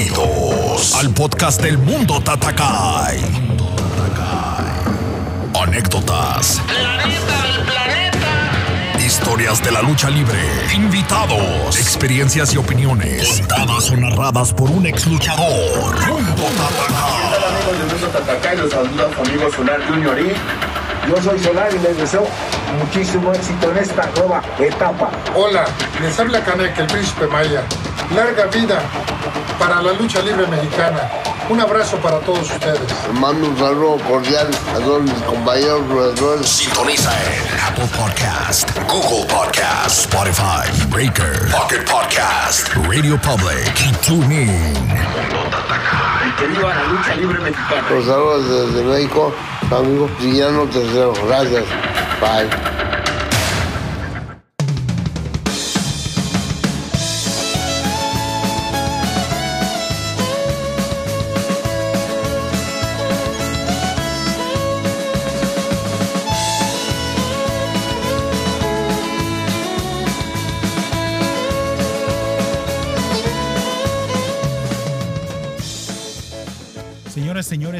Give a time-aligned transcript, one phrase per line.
[0.00, 3.20] Bienvenidos al podcast del Mundo Tatakai.
[5.60, 6.58] Anécdotas.
[8.98, 10.38] Historias de la lucha libre.
[10.74, 11.78] Invitados.
[11.78, 13.40] Experiencias y opiniones.
[13.40, 16.06] Contadas o narradas por un ex luchador.
[16.08, 17.20] Mundo Tatakai.
[17.36, 21.70] Hola amigos del Mundo Tatacay, los saluda su amigo Solar Junior y yo soy Solar
[21.74, 22.26] y les deseo
[22.78, 25.10] muchísimo éxito en esta nueva etapa.
[25.34, 25.66] Hola,
[26.00, 27.64] les habla Canek, el príncipe Maya.
[28.14, 28.82] Larga vida
[29.58, 31.08] para la lucha libre mexicana.
[31.48, 32.80] Un abrazo para todos ustedes.
[33.12, 36.48] Mando un saludo cordial a todos mis compañeros luchadores.
[36.48, 44.74] Sintoniza en Apple Podcast, Google Podcast, Spotify, Breaker, Pocket Podcast, Radio Public y TuneIn.
[46.26, 47.90] Y que viva la lucha libre mexicana.
[47.90, 49.32] Los saludos desde México,
[49.68, 51.12] su amigo Villano Tercero.
[51.26, 51.64] Gracias.
[52.20, 52.89] Bye.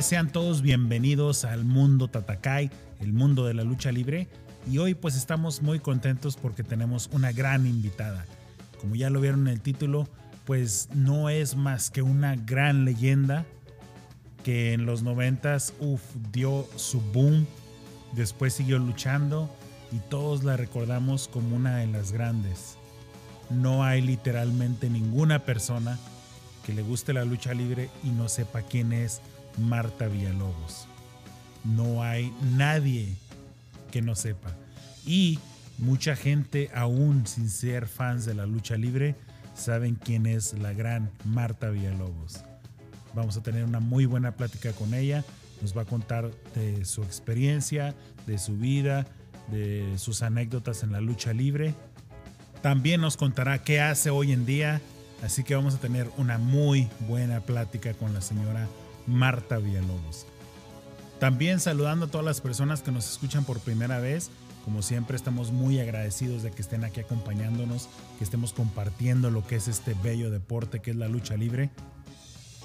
[0.02, 2.70] Sean todos bienvenidos al mundo Tatakai,
[3.00, 4.28] el mundo de la lucha libre.
[4.70, 8.24] Y hoy pues estamos muy contentos porque tenemos una gran invitada.
[8.80, 10.08] Como ya lo vieron en el título,
[10.46, 13.44] pues no es más que una gran leyenda
[14.42, 16.00] que en los noventas, uff,
[16.32, 17.46] dio su boom.
[18.12, 19.54] Después siguió luchando
[19.92, 22.78] y todos la recordamos como una de las grandes.
[23.50, 25.98] No hay literalmente ninguna persona
[26.64, 29.20] que le guste la lucha libre y no sepa quién es
[29.58, 30.86] Marta Villalobos.
[31.64, 33.14] No hay nadie
[33.90, 34.54] que no sepa.
[35.04, 35.38] Y
[35.78, 39.14] mucha gente, aún sin ser fans de la lucha libre,
[39.54, 42.44] saben quién es la gran Marta Villalobos.
[43.14, 45.24] Vamos a tener una muy buena plática con ella.
[45.60, 47.94] Nos va a contar de su experiencia,
[48.26, 49.06] de su vida,
[49.50, 51.74] de sus anécdotas en la lucha libre.
[52.62, 54.80] También nos contará qué hace hoy en día.
[55.22, 58.66] Así que vamos a tener una muy buena plática con la señora
[59.06, 60.26] Marta Villalobos.
[61.20, 64.30] También saludando a todas las personas que nos escuchan por primera vez.
[64.64, 67.88] Como siempre estamos muy agradecidos de que estén aquí acompañándonos,
[68.18, 71.70] que estemos compartiendo lo que es este bello deporte que es la lucha libre.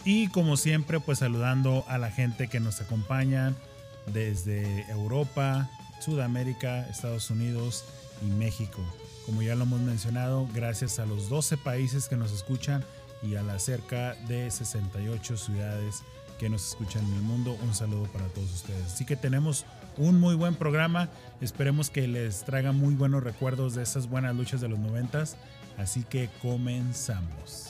[0.06, 3.54] Y como siempre pues saludando a la gente que nos acompaña
[4.14, 5.70] desde Europa,
[6.00, 7.84] Sudamérica, Estados Unidos
[8.22, 8.82] y México.
[9.26, 12.86] Como ya lo hemos mencionado, gracias a los 12 países que nos escuchan
[13.24, 16.04] y a las cerca de 68 ciudades
[16.40, 18.94] que nos escuchan en el mundo, un saludo para todos ustedes.
[18.94, 19.66] Así que tenemos
[19.98, 21.10] un muy buen programa,
[21.42, 25.26] esperemos que les traiga muy buenos recuerdos de esas buenas luchas de los 90
[25.78, 27.70] así que comenzamos.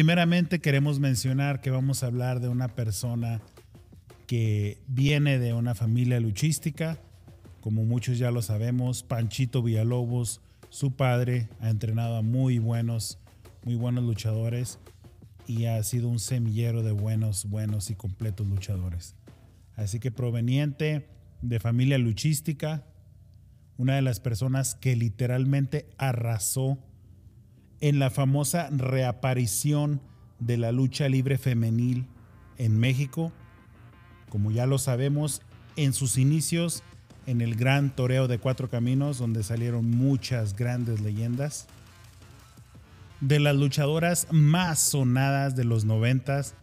[0.00, 3.42] Primeramente queremos mencionar que vamos a hablar de una persona
[4.26, 6.98] que viene de una familia luchística,
[7.60, 13.18] como muchos ya lo sabemos, Panchito Villalobos, su padre, ha entrenado a muy buenos,
[13.62, 14.78] muy buenos luchadores
[15.46, 19.16] y ha sido un semillero de buenos, buenos y completos luchadores.
[19.76, 21.10] Así que proveniente
[21.42, 22.86] de familia luchística,
[23.76, 26.78] una de las personas que literalmente arrasó
[27.80, 30.00] en la famosa reaparición
[30.38, 32.06] de la lucha libre femenil
[32.58, 33.32] en México,
[34.28, 35.42] como ya lo sabemos,
[35.76, 36.82] en sus inicios
[37.26, 41.66] en el gran toreo de cuatro caminos, donde salieron muchas grandes leyendas,
[43.20, 46.54] de las luchadoras más sonadas de los noventas,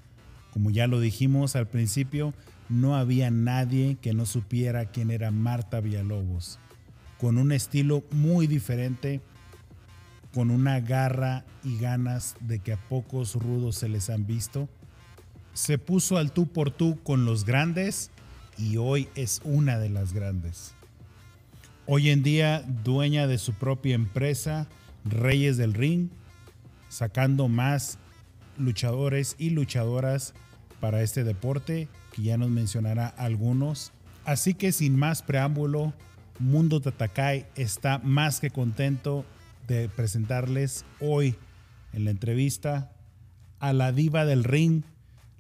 [0.52, 2.34] como ya lo dijimos al principio,
[2.68, 6.60] no había nadie que no supiera quién era Marta Villalobos,
[7.20, 9.22] con un estilo muy diferente,
[10.38, 14.70] con una garra y ganas de que a pocos rudos se les han visto.
[15.54, 18.12] Se puso al tú por tú con los grandes
[18.56, 20.76] y hoy es una de las grandes.
[21.88, 24.68] Hoy en día dueña de su propia empresa,
[25.06, 26.10] Reyes del Ring,
[26.88, 27.98] sacando más
[28.60, 30.36] luchadores y luchadoras
[30.80, 33.92] para este deporte, que ya nos mencionará algunos.
[34.24, 35.96] Así que sin más preámbulo,
[36.38, 39.26] Mundo Tatakai está más que contento
[39.68, 41.36] de presentarles hoy
[41.94, 42.92] en la entrevista
[43.60, 44.84] a la diva del ring,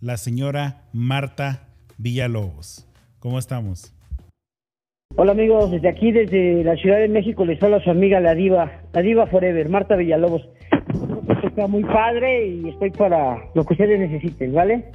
[0.01, 2.88] la señora Marta Villalobos.
[3.19, 3.94] ¿Cómo estamos?
[5.15, 8.83] Hola amigos, desde aquí, desde la Ciudad de México, les habla su amiga la diva,
[8.94, 10.47] la diva Forever, Marta Villalobos.
[11.44, 14.91] Está muy padre y estoy para lo que ustedes necesiten, ¿vale?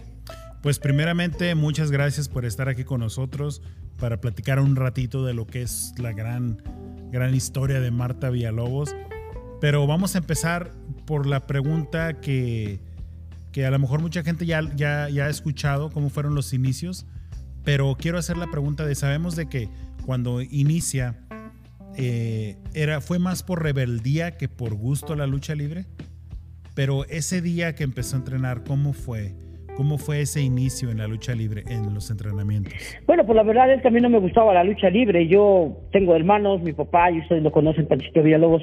[0.63, 3.63] Pues primeramente, muchas gracias por estar aquí con nosotros
[3.99, 6.63] para platicar un ratito de lo que es la gran,
[7.11, 8.95] gran historia de Marta Villalobos.
[9.63, 10.73] Pero vamos a empezar
[11.07, 12.81] por la pregunta que,
[13.53, 17.07] que a lo mejor mucha gente ya, ya, ya ha escuchado, cómo fueron los inicios.
[17.63, 19.69] Pero quiero hacer la pregunta de, sabemos de que
[20.05, 21.17] cuando inicia,
[21.95, 25.87] eh, era, fue más por rebeldía que por gusto la lucha libre.
[26.75, 29.33] Pero ese día que empezó a entrenar, ¿cómo fue?
[29.77, 32.75] ¿Cómo fue ese inicio en la lucha libre, en los entrenamientos?
[33.07, 35.27] Bueno, pues la verdad es que a mí no me gustaba la lucha libre.
[35.29, 38.63] Yo tengo hermanos, mi papá, y ustedes lo conocen, Panchito Villalobos.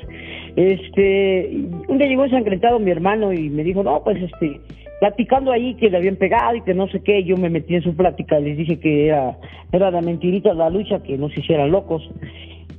[0.55, 1.49] Este,
[1.87, 4.61] un día llegó ensangrentado mi hermano y me dijo, no, pues este,
[4.99, 7.83] platicando ahí que le habían pegado y que no sé qué, yo me metí en
[7.83, 9.37] su plática, les dije que era,
[9.71, 12.07] era de mentirita la lucha, que no se hicieran locos,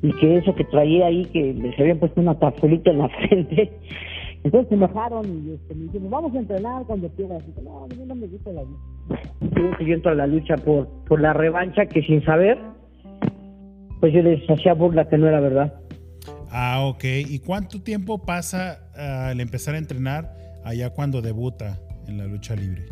[0.02, 3.70] y que eso que traía ahí, que les habían puesto una tapulita en la frente.
[4.42, 7.42] Entonces se enojaron y este, me dijeron, vamos a entrenar cuando quieras.
[7.46, 9.78] Y no, mí no me gusta la lucha.
[9.80, 12.58] yo entro a la lucha por, por la revancha que sin saber,
[14.00, 15.74] pues yo les hacía burla que no era verdad.
[16.50, 17.04] Ah, ok.
[17.28, 20.32] ¿Y cuánto tiempo pasa ah, al empezar a entrenar
[20.64, 21.78] allá cuando debuta
[22.08, 22.86] en la lucha libre?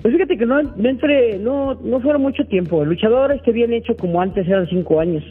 [0.00, 2.84] Pues fíjate que no, no entre, no, no fueron mucho tiempo.
[2.84, 5.24] Luchadores que habían hecho como antes eran cinco años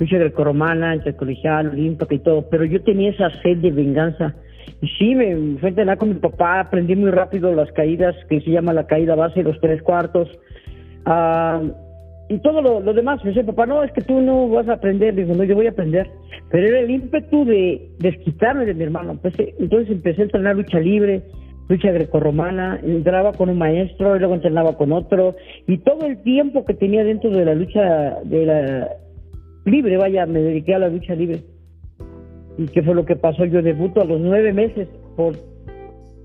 [0.00, 4.34] lucha grecorromana, intercolegial, olímpica y todo, pero yo tenía esa sed de venganza.
[4.80, 8.72] Y sí, me entrenar con mi papá, aprendí muy rápido las caídas, que se llama
[8.72, 10.28] la caída base, los tres cuartos.
[11.04, 11.60] Ah,
[12.30, 15.14] y todo lo, demás, me decía, papá, no, es que tú no vas a aprender.
[15.14, 16.08] Digo, no, yo voy a aprender.
[16.50, 19.18] Pero era el ímpetu de desquitarme de mi hermano.
[19.22, 21.22] entonces empecé a entrenar lucha libre,
[21.68, 25.34] lucha grecorromana, entraba con un maestro y luego entrenaba con otro.
[25.66, 28.88] Y todo el tiempo que tenía dentro de la lucha, de la
[29.70, 31.40] libre, vaya, me dediqué a la lucha libre.
[32.58, 33.44] ¿Y qué fue lo que pasó?
[33.44, 35.34] Yo debuto a los nueve meses por...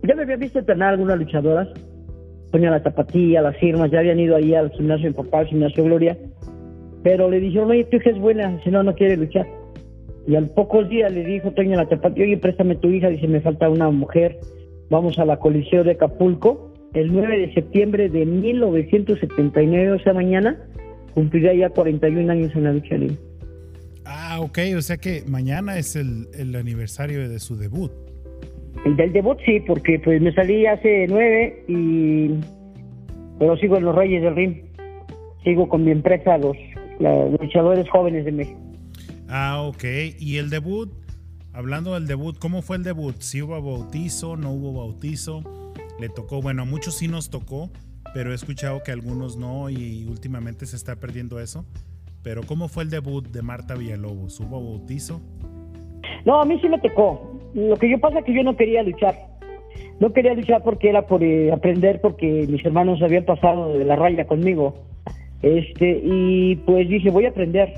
[0.03, 1.69] Ya me había visto entrenar algunas luchadoras,
[2.51, 5.83] Doña La Tapatía, las firmas, ya habían ido ahí al gimnasio de papá, al gimnasio
[5.83, 6.17] Gloria,
[7.03, 9.47] pero le dijeron, oye, tu hija es buena, si no, no quiere luchar.
[10.27, 13.41] Y al pocos días le dijo Toña La Tapatía, oye, préstame tu hija, dice, me
[13.41, 14.39] falta una mujer,
[14.89, 20.57] vamos a la Coliseo de Acapulco, el 9 de septiembre de 1979, o sea, mañana,
[21.13, 23.17] cumplirá ya 41 años en la lucha libre.
[24.05, 27.91] Ah, ok, o sea que mañana es el, el aniversario de su debut.
[28.85, 32.39] El del debut sí, porque pues me salí hace nueve y
[33.39, 34.63] pero sigo en los Reyes del Ring.
[35.43, 36.55] Sigo con mi empresa, los,
[36.99, 38.59] los luchadores jóvenes de México.
[39.27, 39.83] Ah, ok.
[40.19, 40.91] ¿Y el debut?
[41.53, 43.15] Hablando del debut, ¿cómo fue el debut?
[43.19, 44.35] ¿Si hubo bautizo?
[44.35, 45.41] ¿No hubo bautizo?
[45.99, 46.41] ¿Le tocó?
[46.41, 47.71] Bueno, a muchos sí nos tocó,
[48.13, 51.65] pero he escuchado que algunos no y últimamente se está perdiendo eso.
[52.25, 54.39] Pero ¿cómo fue el debut de Marta Villalobos?
[54.39, 55.21] ¿Hubo bautizo?
[56.25, 57.39] No, a mí sí me tocó.
[57.53, 59.13] Lo que yo pasa es que yo no quería luchar.
[59.99, 63.95] No quería luchar porque era por eh, aprender, porque mis hermanos habían pasado de la
[63.95, 64.73] raya conmigo.
[65.43, 67.75] Este, y pues dije, voy a aprender.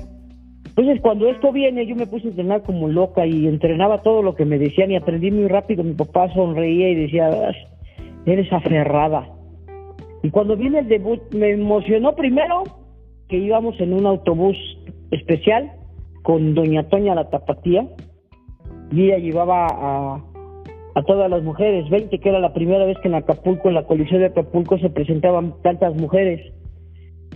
[0.64, 4.34] Entonces, cuando esto viene, yo me puse a entrenar como loca y entrenaba todo lo
[4.34, 5.84] que me decían y aprendí muy rápido.
[5.84, 7.28] Mi papá sonreía y decía,
[8.24, 9.28] eres aferrada.
[10.22, 12.87] Y cuando viene el debut, me emocionó primero
[13.28, 14.56] que íbamos en un autobús
[15.10, 15.72] especial
[16.22, 17.88] con Doña Toña la Tapatía
[18.90, 23.14] y ella llevaba a, todas las mujeres, 20, que era la primera vez que en
[23.14, 26.52] Acapulco, en la colisión de Acapulco, se presentaban tantas mujeres.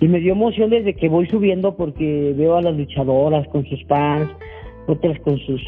[0.00, 3.84] Y me dio emoción desde que voy subiendo porque veo a las luchadoras con sus
[3.84, 4.34] pants,
[4.88, 5.62] otras con sus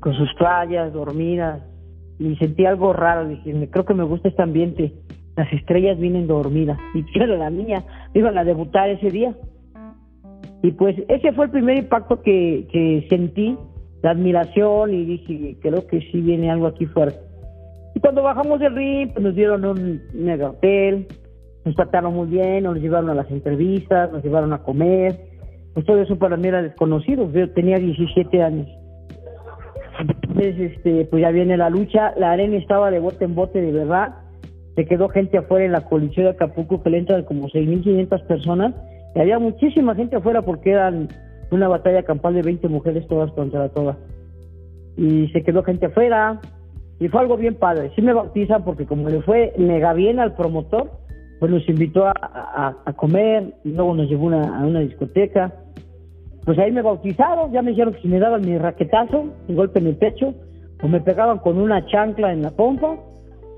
[0.00, 1.62] con sus playas dormidas.
[2.18, 4.92] Y sentí algo raro, dije, creo que me gusta este ambiente.
[5.36, 6.78] Las estrellas vienen dormidas.
[6.94, 7.82] Y claro, la niña
[8.14, 9.34] iban a debutar ese día.
[10.62, 13.56] Y pues ese fue el primer impacto que, sentí,
[14.02, 17.20] la admiración, y dije, creo que sí viene algo aquí fuerte.
[17.94, 21.06] Y cuando bajamos del ring, pues nos dieron un mega hotel,
[21.64, 25.16] nos trataron muy bien, nos llevaron a las entrevistas, nos llevaron a comer.
[25.74, 28.68] Pues todo eso para mí era desconocido, yo tenía 17 años.
[29.98, 33.72] Entonces, este, pues ya viene la lucha, la arena estaba de bote en bote de
[33.72, 34.14] verdad,
[34.76, 38.74] se quedó gente afuera en la colisión de Acapulco que le entran como 6.500 personas,
[39.14, 41.08] y había muchísima gente afuera porque eran
[41.50, 43.96] una batalla campal de 20 mujeres todas contra todas.
[44.98, 46.40] Y se quedó gente afuera,
[47.00, 47.90] y fue algo bien padre.
[47.94, 50.90] Sí me bautizan porque como le fue mega bien al promotor,
[51.40, 55.54] pues nos invitó a, comer, y luego nos llevó a una discoteca.
[56.44, 59.78] Pues ahí me bautizaron, ya me dijeron que si me daban mi raquetazo, un golpe
[59.78, 60.34] en el pecho,
[60.82, 62.96] o me pegaban con una chancla en la pompa,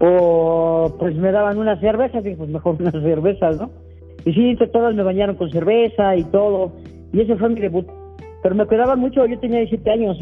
[0.00, 3.71] o pues me daban una cerveza, dije, pues mejor unas cervezas, ¿no?
[4.25, 6.73] Y sí, todas me bañaron con cerveza y todo,
[7.12, 7.87] y ese fue mi debut.
[8.43, 10.17] Pero me cuidaban mucho, yo tenía 17 años.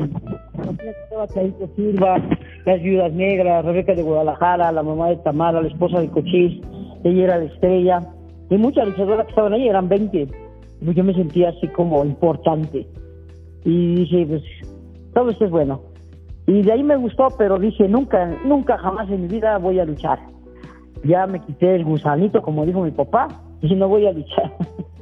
[1.05, 1.27] Estaba
[1.77, 2.17] Silva,
[2.65, 6.61] las viudas negras, Rebeca de Guadalajara, la mamá de Tamara, la esposa de Cochís,
[7.05, 8.01] ella era la estrella,
[8.49, 10.29] y muchas luchadoras que estaban ahí eran 20.
[10.81, 12.87] Yo me sentía así como importante.
[13.65, 14.43] Y dije, pues,
[15.13, 15.81] todo esto es bueno.
[16.47, 19.85] Y de ahí me gustó, pero dije, nunca, nunca jamás en mi vida voy a
[19.85, 20.19] luchar.
[21.05, 23.29] Ya me quité el gusanito, como dijo mi papá,
[23.61, 24.57] y no voy a luchar.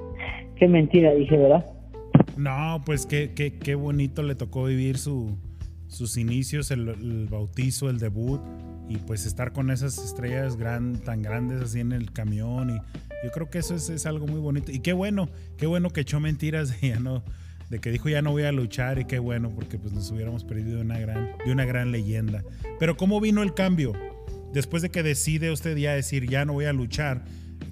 [0.56, 1.64] qué mentira dije, ¿verdad?
[2.36, 5.36] No, pues qué, qué, qué bonito le tocó vivir su,
[5.94, 8.40] sus inicios, el, bautizo, el debut
[8.88, 12.74] y pues estar con esas estrellas gran, tan grandes así en el camión y
[13.24, 16.02] yo creo que eso es, es, algo muy bonito y qué bueno, qué bueno que
[16.02, 17.22] echó mentiras ya no
[17.70, 20.44] de que dijo ya no voy a luchar y qué bueno porque pues nos hubiéramos
[20.44, 22.42] perdido de una gran de una gran leyenda.
[22.78, 23.92] Pero cómo vino el cambio
[24.52, 27.22] después de que decide usted ya decir ya no voy a luchar,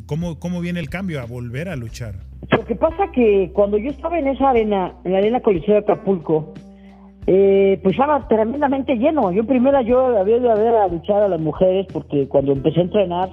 [0.07, 2.15] cómo cómo viene el cambio a volver a luchar.
[2.51, 5.81] Lo que pasa que cuando yo estaba en esa arena, en la arena Coliseo de
[5.81, 6.53] Acapulco,
[7.27, 9.31] eh, pues estaba tremendamente lleno.
[9.33, 12.85] Yo primero yo había de haber a luchar a las mujeres porque cuando empecé a
[12.85, 13.31] entrenar,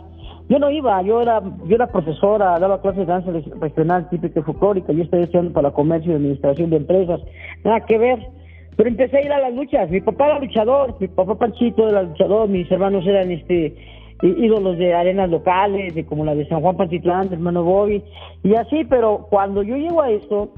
[0.50, 4.44] yo no iba, yo era yo era profesora, daba clases de danza regional típica y
[4.44, 7.22] folclórica, yo estoy estudiando para comercio y administración de empresas,
[7.64, 8.20] nada que ver.
[8.76, 12.02] Pero empecé a ir a las luchas, mi papá era luchador, mi papá Panchito era
[12.02, 13.76] luchador, mis hermanos eran este
[14.22, 18.04] ídolos de arenas locales, de como la de San Juan Pantitlán, hermano Bobby,
[18.44, 20.50] y así, pero cuando yo llego a esto,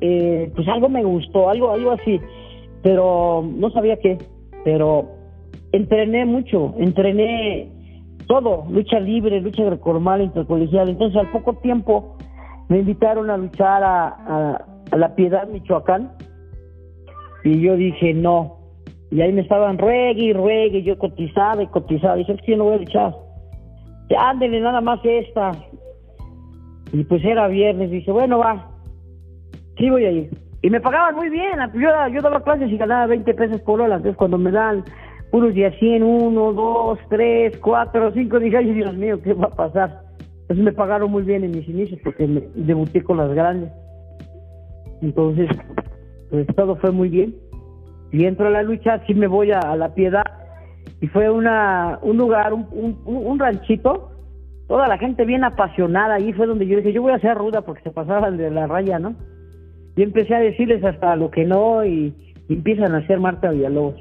[0.00, 2.20] eh, pues algo me gustó, algo, algo así.
[2.82, 4.18] Pero no sabía qué,
[4.64, 5.08] pero
[5.72, 7.75] entrené mucho, entrené
[8.26, 12.16] todo, lucha libre, lucha grecorromal, intercolegial, entonces al poco tiempo
[12.68, 16.12] me invitaron a luchar a, La Piedad, Michoacán,
[17.44, 18.56] y yo dije no,
[19.10, 22.58] y ahí me estaban ruegue y ruegue, yo cotizaba y cotizaba, dije, es que yo
[22.58, 23.14] no voy a luchar,
[24.18, 25.52] ándele nada más esta,
[26.92, 28.70] y pues era viernes, dije, bueno va,
[29.78, 30.30] sí voy a ir,
[30.66, 31.60] y me pagaban muy bien.
[31.74, 33.96] Yo, yo daba clases y ganaba 20 pesos por hora.
[33.96, 34.84] Entonces, cuando me dan
[35.36, 39.54] unos días 100, 1, 2, 3, 4, 5, dije, ay, Dios mío, ¿qué va a
[39.54, 40.02] pasar?
[40.42, 43.70] Entonces me pagaron muy bien en mis inicios porque me debuté con las grandes.
[45.02, 45.48] Entonces,
[46.30, 47.34] pues todo fue muy bien.
[48.12, 50.24] Y entro a la lucha, sí me voy a, la piedad.
[51.00, 54.12] Y fue una, un lugar, un, un, ranchito.
[54.68, 56.14] Toda la gente bien apasionada.
[56.14, 58.66] Ahí fue donde yo dije, yo voy a ser ruda porque se pasaban de la
[58.66, 59.14] raya, ¿no?
[59.96, 62.14] y empecé a decirles hasta lo que no y,
[62.48, 63.96] empiezan a hacer Marta Villalobos.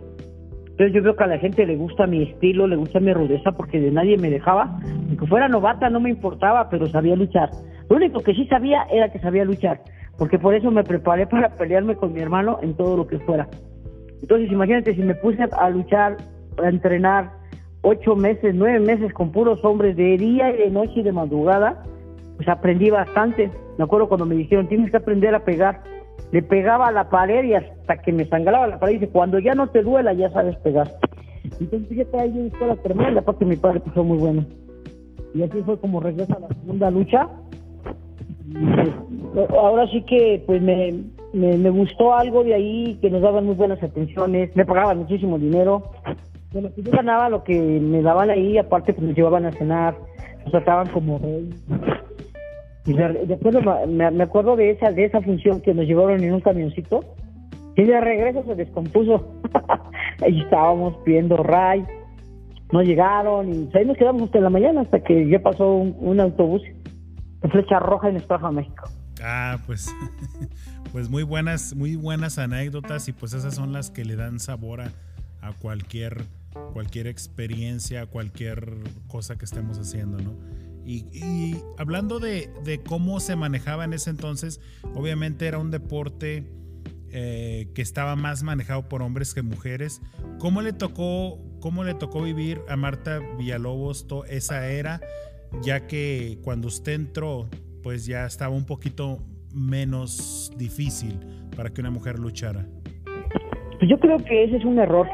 [0.75, 3.53] Entonces yo veo que a la gente le gusta mi estilo, le gusta mi rudeza
[3.53, 4.77] porque de nadie me dejaba.
[5.07, 7.49] Aunque fuera novata no me importaba, pero sabía luchar.
[7.89, 9.79] Lo único que sí sabía era que sabía luchar,
[10.17, 13.47] porque por eso me preparé para pelearme con mi hermano en todo lo que fuera.
[14.21, 16.17] Entonces imagínate si me puse a luchar,
[16.61, 17.31] a entrenar
[17.81, 21.83] ocho meses, nueve meses con puros hombres de día y de noche y de madrugada,
[22.35, 23.49] pues aprendí bastante.
[23.77, 25.83] Me acuerdo cuando me dijeron, tienes que aprender a pegar.
[26.31, 29.53] Le pegaba a la pared y hasta que me sangraba la pared, dice, cuando ya
[29.53, 30.91] no te duela, ya sabes pegar.
[31.59, 34.45] Entonces ya ahí en escuela tremenda, aparte mi padre pues, fue muy bueno.
[35.33, 37.29] Y así fue como regresa a la segunda lucha.
[39.33, 41.03] Pues, ahora sí que pues me,
[41.33, 45.37] me, me gustó algo de ahí, que nos daban muy buenas atenciones, me pagaban muchísimo
[45.37, 45.83] dinero.
[46.51, 49.51] De lo que yo ganaba, lo que me daban ahí, aparte pues nos llevaban a
[49.51, 49.95] cenar,
[50.43, 51.49] nos trataban como rey.
[52.85, 53.55] Y de, después
[53.87, 57.03] me, me acuerdo de esa, de esa función que nos llevaron en un camioncito,
[57.75, 59.41] y de regreso se descompuso.
[60.21, 61.85] ahí estábamos viendo Ray,
[62.71, 66.19] no llegaron y ahí nos quedamos hasta la mañana hasta que ya pasó un, un
[66.19, 66.61] autobús
[67.41, 68.89] de flecha roja en Estafa, México.
[69.21, 69.93] Ah, pues,
[70.91, 74.81] pues muy buenas, muy buenas anécdotas y pues esas son las que le dan sabor
[74.81, 74.91] a,
[75.41, 76.23] a cualquier,
[76.73, 78.73] cualquier experiencia, cualquier
[79.07, 80.31] cosa que estemos haciendo, ¿no?
[80.85, 84.61] Y, y hablando de, de, cómo se manejaba en ese entonces,
[84.93, 86.45] obviamente era un deporte
[87.17, 90.01] eh, que estaba más manejado por hombres que mujeres.
[90.37, 94.99] ¿Cómo le tocó, cómo le tocó vivir a Marta Villalobos esa era?
[95.61, 97.47] Ya que cuando usted entró,
[97.83, 99.19] pues ya estaba un poquito
[99.53, 101.17] menos difícil
[101.55, 102.65] para que una mujer luchara.
[103.79, 105.07] Pues yo creo que ese es un error.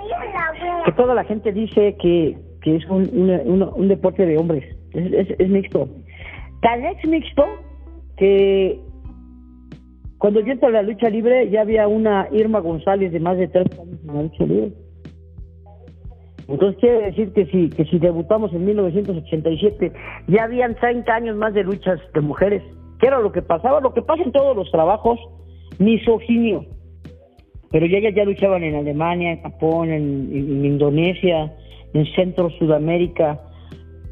[0.85, 2.35] Que toda la gente dice que,
[2.65, 4.75] es un, deporte de hombres.
[4.93, 5.87] Es, mixto.
[6.61, 7.45] Tan es mixto
[8.17, 8.79] que
[10.17, 13.47] cuando yo entré a la lucha libre ya había una Irma González de más de
[13.47, 14.71] 30 años en la lucha libre.
[16.47, 19.93] Entonces quiere decir que si, que si debutamos en 1987
[20.27, 22.61] ya habían 30 años más de luchas de mujeres.
[22.99, 23.79] ¿Qué era lo que pasaba?
[23.79, 25.19] Lo que pasa en todos los trabajos,
[25.79, 26.65] misoginio.
[27.71, 31.55] Pero ya, ya, ya luchaban en Alemania, en Japón, en Indonesia,
[31.93, 33.39] en Centro Sudamérica,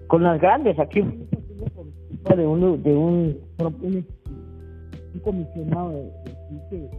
[0.10, 0.78] con las grandes.
[0.80, 4.06] Aquí de un, de un, un,
[5.14, 6.12] un comisionado
[6.70, 6.90] que,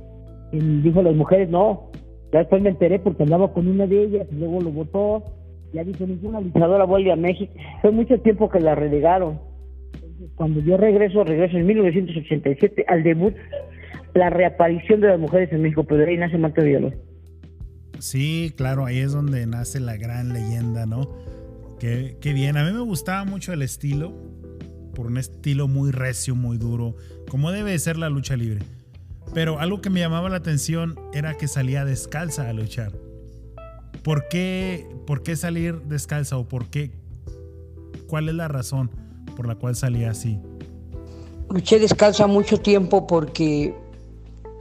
[0.50, 1.90] que dijo las mujeres no.
[2.32, 5.24] Ya después me enteré porque andaba con una de ellas y luego lo votó.
[5.72, 7.52] Ya dijo, ninguna luchadora vuelve a México.
[7.82, 9.40] Fue mucho tiempo que la relegaron.
[10.36, 13.34] Cuando yo regreso, regreso en 1987 al debut,
[14.14, 16.94] la reaparición de las mujeres en México, pero ahí nace Marta Villalobos.
[17.98, 21.08] Sí, claro, ahí es donde nace la gran leyenda, ¿no?
[21.80, 24.12] Qué, bien, a mí me gustaba mucho el estilo,
[24.94, 26.94] por un estilo muy recio, muy duro,
[27.30, 28.60] como debe de ser la lucha libre.
[29.32, 32.92] Pero algo que me llamaba la atención era que salía descalza a luchar.
[34.02, 36.90] ¿Por qué, por qué salir descalza o por qué?
[38.08, 38.90] ¿Cuál es la razón
[39.34, 40.38] por la cual salía así?
[41.48, 43.74] Luché descalza mucho tiempo porque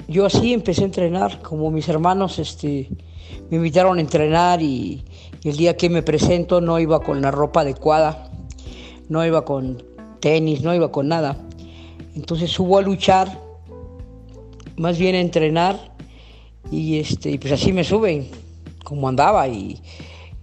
[0.08, 2.90] yo así empecé a entrenar, como mis hermanos este,
[3.50, 5.04] me invitaron a entrenar y,
[5.42, 8.32] y el día que me presento no iba con la ropa adecuada,
[9.08, 9.84] no iba con
[10.20, 11.38] tenis, no iba con nada.
[12.16, 13.40] Entonces subo a luchar,
[14.78, 15.94] más bien a entrenar,
[16.72, 18.30] y este, pues así me suben,
[18.84, 19.82] como andaba, y,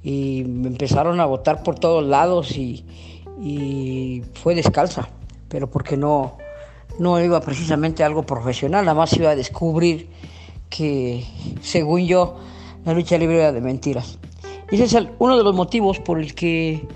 [0.03, 2.85] y me empezaron a botar por todos lados y,
[3.40, 5.09] y, fue descalza,
[5.49, 6.38] pero porque no,
[6.99, 10.09] no iba precisamente a algo profesional, nada más iba a descubrir
[10.70, 11.25] que,
[11.61, 12.37] según yo,
[12.87, 14.18] la lucha libre de mentiras.
[14.70, 16.87] Y ese es uno de los motivos por el que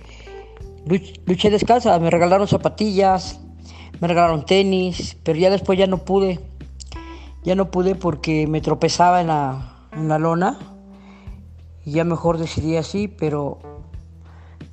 [1.27, 3.41] luché descalza, me regalaron zapatillas,
[4.01, 6.41] me regalaron tenis, pero ya después ya no pude.
[7.43, 10.59] Ya no pude porque me tropezaba en la, en la lona
[11.85, 13.59] y ya mejor decidí así, pero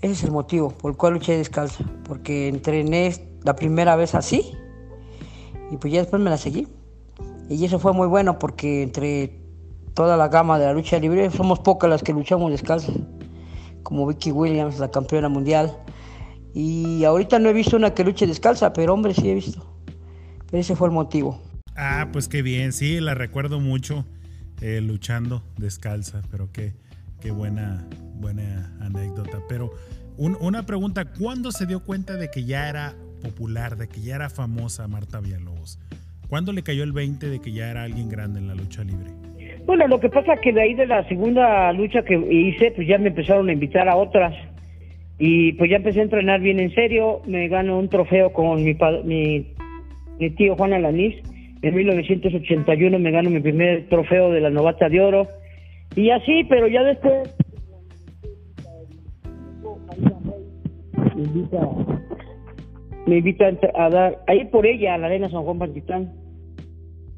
[0.01, 4.51] ese es el motivo por el cual luché descalza, porque entrené la primera vez así
[5.71, 6.67] y pues ya después me la seguí.
[7.49, 9.46] Y eso fue muy bueno porque entre
[9.97, 12.93] toda la gama de la lucha libre somos pocas las que luchamos descalza,
[13.81, 15.75] como Vicky Williams, la campeona mundial,
[16.53, 19.65] y ahorita no he visto una que luche descalza, pero hombre sí he visto.
[20.51, 21.41] Pero ese fue el motivo.
[21.75, 24.05] Ah, pues qué bien, sí, la recuerdo mucho
[24.61, 26.75] eh, luchando descalza, pero qué,
[27.19, 27.87] qué buena,
[28.19, 29.39] buena anécdota.
[29.49, 29.71] Pero
[30.15, 34.13] un, una pregunta, ¿cuándo se dio cuenta de que ya era popular, de que ya
[34.13, 35.79] era famosa Marta Villalobos?
[36.29, 39.26] ¿Cuándo le cayó el 20 de que ya era alguien grande en la lucha libre?
[39.67, 42.87] Bueno, lo que pasa es que de ahí de la segunda lucha que hice, pues
[42.87, 44.33] ya me empezaron a invitar a otras.
[45.19, 48.77] Y pues ya empecé a entrenar bien en serio, me gano un trofeo con mi,
[49.03, 49.53] mi,
[50.19, 51.15] mi tío Juan Alanís.
[51.61, 55.27] En 1981 me gano mi primer trofeo de la novata de oro.
[55.97, 57.35] Y así, pero ya después
[61.13, 61.59] me invita,
[63.05, 66.13] me invita a, dar, a ir por ella a la arena San Juan Pantitán.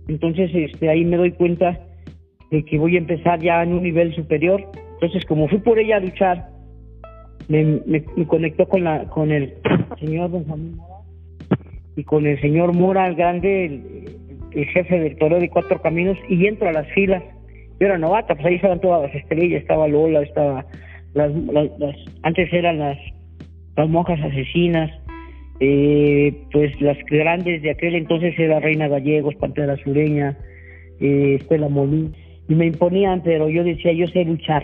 [0.08, 1.80] Entonces, este, ahí me doy cuenta
[2.52, 4.66] de que voy a empezar ya en un nivel superior.
[4.94, 6.50] Entonces, como fui por ella a luchar,
[7.48, 9.54] me, me, me, conectó con la con el
[10.00, 11.00] señor Juan Mora
[11.96, 13.66] y con el señor Mora, el grande,
[14.52, 17.24] el, jefe del Toro de Cuatro Caminos, y entro a las filas.
[17.80, 20.66] Yo era novata, pues ahí estaban todas las estrellas, estaba Lola, estaba
[21.14, 22.98] las, las, las antes eran las,
[23.76, 24.92] las monjas asesinas,
[25.60, 30.38] eh, pues las grandes de aquel entonces era Reina Gallegos, Pantera Sureña,
[31.00, 34.64] eh, Estela Molín, y me imponían, pero yo decía, yo sé luchar.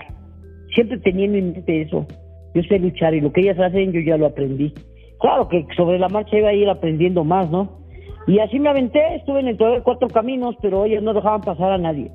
[0.74, 2.06] Siempre tenía en mente eso,
[2.54, 4.74] yo sé luchar y lo que ellas hacen yo ya lo aprendí.
[5.20, 7.86] Claro que sobre la marcha iba a ir aprendiendo más, ¿no?
[8.28, 11.72] Y así me aventé, estuve en el de cuatro caminos, pero ellas no dejaban pasar
[11.72, 12.12] a nadie.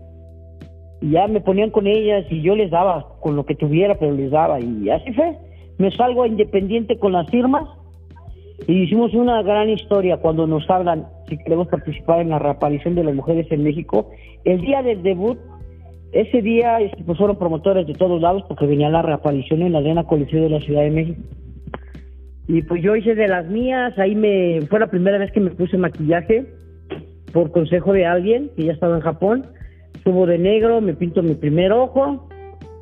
[1.01, 4.13] Y ya me ponían con ellas y yo les daba con lo que tuviera, pero
[4.13, 4.61] les daba.
[4.61, 5.39] Y así fue.
[5.79, 7.65] Me salgo Independiente con las firmas
[8.67, 13.05] y hicimos una gran historia cuando nos hablan si queremos participar en la reaparición de
[13.05, 14.11] las mujeres en México.
[14.45, 15.39] El día del debut,
[16.13, 20.05] ese día pues fueron promotores de todos lados porque venía la reaparición en la Arena
[20.05, 21.21] Coliseo de la Ciudad de México.
[22.49, 25.51] Y pues yo hice de las mías, ahí me fue la primera vez que me
[25.51, 26.47] puse maquillaje
[27.33, 29.47] por consejo de alguien que ya estaba en Japón.
[30.03, 32.29] Subo de negro, me pinto mi primer ojo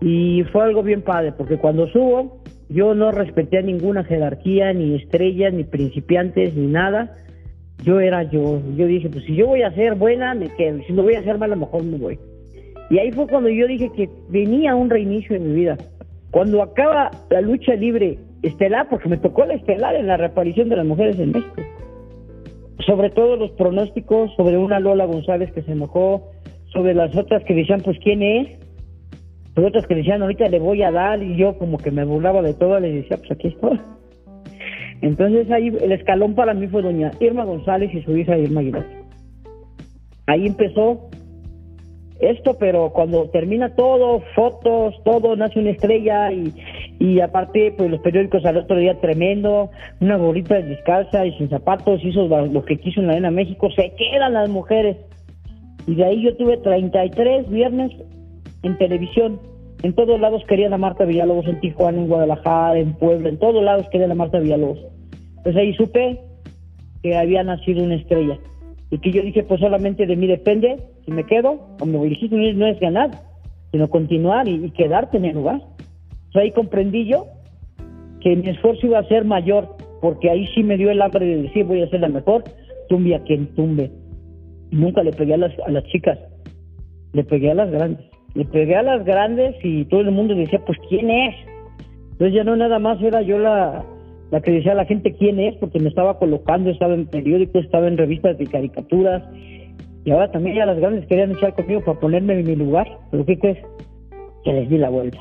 [0.00, 4.94] y fue algo bien padre porque cuando subo yo no respeté a ninguna jerarquía, ni
[4.94, 7.14] estrellas, ni principiantes, ni nada.
[7.82, 8.60] Yo era yo.
[8.76, 10.80] Yo dije, pues si yo voy a ser buena, me quedo.
[10.86, 12.18] Si no voy a ser mala, mejor me voy.
[12.90, 15.76] Y ahí fue cuando yo dije que venía un reinicio en mi vida.
[16.30, 20.76] Cuando acaba la lucha libre estelar, porque me tocó la estelar en la reaparición de
[20.76, 21.54] las mujeres en México.
[22.86, 26.30] Sobre todo los pronósticos sobre una Lola González que se enojó,
[26.72, 28.58] sobre las otras que decían, pues, ¿quién es?
[29.56, 32.54] otros que decían, ahorita le voy a dar, y yo como que me burlaba de
[32.54, 33.80] todo, le decía, pues aquí estoy.
[35.00, 38.86] Entonces ahí el escalón para mí fue doña Irma González y su hija Irma Aguilar.
[40.26, 41.08] Ahí empezó
[42.20, 46.52] esto, pero cuando termina todo, fotos, todo, nace una estrella y,
[46.98, 52.04] y aparte, pues los periódicos al otro día tremendo, una gorrita descalza y sin zapatos,
[52.04, 54.96] hizo lo que quiso en la Arena México, se quedan las mujeres.
[55.86, 57.92] Y de ahí yo tuve 33 viernes
[58.62, 59.40] en televisión.
[59.82, 63.62] En todos lados querían a Marta Villalobos, en Tijuana, en Guadalajara, en Puebla, en todos
[63.62, 64.80] lados querían a Marta Villalobos.
[65.44, 66.20] Pues ahí supe
[67.02, 68.38] que había nacido una estrella.
[68.90, 72.16] Y que yo dije, pues solamente de mí depende si me quedo o me voy.
[72.54, 73.10] no es ganar,
[73.70, 75.60] sino continuar y, quedarte en el lugar.
[76.34, 77.26] Ahí comprendí yo
[78.20, 81.42] que mi esfuerzo iba a ser mayor, porque ahí sí me dio el hambre de
[81.42, 82.44] decir, voy a ser la mejor,
[82.88, 83.90] tumbe a quien tumbe.
[84.70, 86.18] Y nunca le pegué a las, a las chicas,
[87.12, 90.60] le pegué a las grandes le pegué a las grandes y todo el mundo decía,
[90.64, 91.34] pues ¿quién es?
[92.12, 93.84] Entonces ya no nada más era yo la,
[94.30, 97.88] la que decía la gente quién es, porque me estaba colocando, estaba en periódicos, estaba
[97.88, 99.22] en revistas de caricaturas,
[100.04, 103.24] y ahora también ya las grandes querían echar conmigo para ponerme en mi lugar, pero
[103.26, 103.58] ¿qué crees?
[104.44, 105.18] Que les di la vuelta.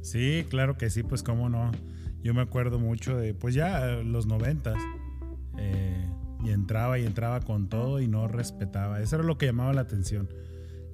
[0.00, 1.70] Sí, claro que sí, pues cómo no.
[2.22, 4.76] Yo me acuerdo mucho de, pues ya los noventas,
[5.58, 6.06] eh,
[6.44, 9.00] y entraba y entraba con todo y no respetaba.
[9.00, 10.28] Eso era lo que llamaba la atención.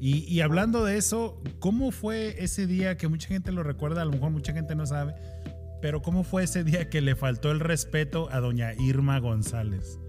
[0.00, 4.02] Y, hablando de eso, ¿cómo fue ese día que mucha gente lo recuerda?
[4.02, 5.14] A lo mejor mucha gente no sabe,
[5.80, 10.00] pero ¿cómo fue ese día que le faltó el respeto a doña Irma González?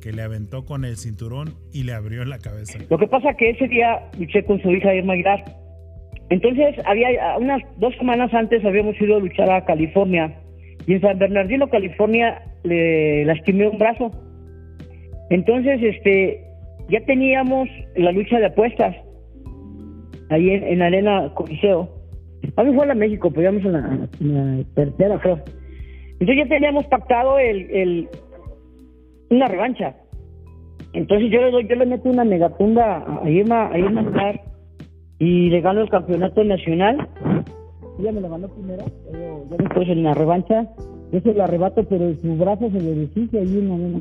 [0.00, 2.78] Que le aventó con el cinturón y le abrió la cabeza.
[2.90, 5.44] Lo que pasa que ese día luché con su hija Irma Aguilar.
[6.30, 10.34] Entonces, había unas dos semanas antes habíamos ido a luchar a California.
[10.86, 14.10] Y en San Bernardino, California, le lastimé un brazo.
[15.30, 16.44] Entonces, este,
[16.88, 18.96] ya teníamos la lucha de apuestas
[20.30, 21.88] ahí en, la Arena Coliseo.
[22.56, 23.64] A mí fue a México, pero íbamos
[24.20, 25.40] en la, tercera, creo.
[26.12, 28.08] Entonces ya teníamos pactado el, el
[29.30, 29.96] una revancha.
[30.92, 34.04] Entonces yo le doy, yo le meto una megatunda a Irma, a Irma
[35.18, 37.08] y le gano el campeonato nacional.
[37.98, 40.66] Ella me lo ganó primero, yo, yo después en la revancha,
[41.12, 44.00] eso lo arrebato, pero su brazo se le deshizo la arena.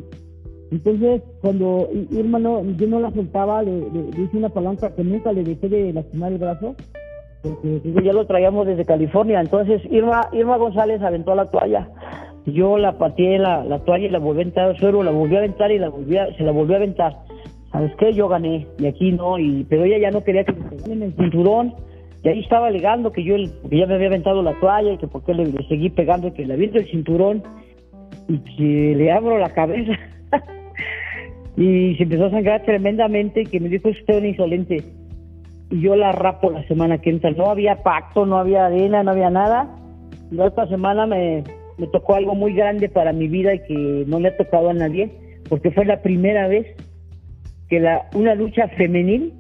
[0.72, 3.78] Entonces, cuando Irma no, yo no la soltaba, le,
[4.18, 6.76] hice una palanca que nunca le dejé de lastimar el brazo,
[7.44, 9.40] ya lo traíamos desde California.
[9.42, 11.90] Entonces, Irma, Irma González aventó la toalla.
[12.46, 15.36] Yo la pateé la, la toalla y la volví a aventar al suelo, la volví
[15.36, 17.18] a aventar y la volví se la volví a aventar.
[17.72, 18.14] ¿Sabes qué?
[18.14, 21.14] Yo gané, y aquí no, y pero ella ya no quería que me en el
[21.16, 21.74] cinturón,
[22.24, 23.36] y ahí estaba alegando que yo
[23.70, 26.32] que ya me había aventado la toalla y que por qué le, seguí pegando y
[26.32, 27.44] que le aviento el cinturón
[28.28, 29.94] y que le abro la cabeza.
[31.58, 34.84] y se empezó a sangrar tremendamente que me dijo usted un insolente
[35.72, 37.32] y yo la rapo la semana que entra.
[37.32, 39.68] No había pacto no había arena no había nada.
[40.30, 41.44] Y esta semana me,
[41.78, 44.74] me tocó algo muy grande para mi vida y que no le ha tocado a
[44.74, 45.12] nadie
[45.50, 46.68] porque fue la primera vez
[47.68, 49.34] que la una lucha femenil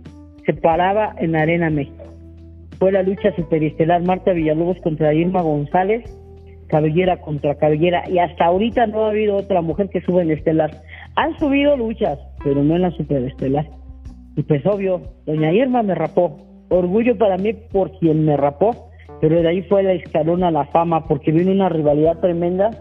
[0.45, 2.03] se paraba en Arena México.
[2.79, 6.03] Fue la lucha superestelar Marta Villalobos contra Irma González
[6.71, 10.71] cabellera contra cabellera y hasta ahorita no ha habido otra mujer que suba en estelar.
[11.15, 13.67] Han subido luchas, pero no en la superestelar.
[14.35, 16.37] Y pues obvio, doña Irma me rapó.
[16.69, 18.71] Orgullo para mí por quien me rapó,
[19.19, 22.71] pero de ahí fue la escalón a la fama, porque vino una rivalidad tremenda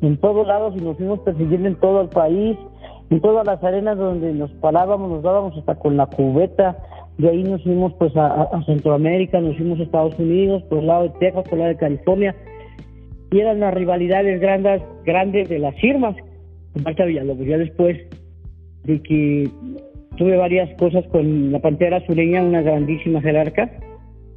[0.00, 2.56] en todos lados y nos fuimos persiguiendo en todo el país,
[3.10, 6.78] en todas las arenas donde nos parábamos, nos dábamos hasta con la cubeta,
[7.18, 10.86] De ahí nos fuimos pues a, a Centroamérica, nos fuimos a Estados Unidos, por el
[10.86, 12.34] lado de Texas, por el lado de California.
[13.30, 16.16] Y eran las rivalidades grandes, grandes de las firmas.
[16.82, 17.98] Marta Villalobos, ya después
[18.84, 19.48] de que
[20.16, 23.70] tuve varias cosas con la Pantera Azuleña, una grandísima jerarca.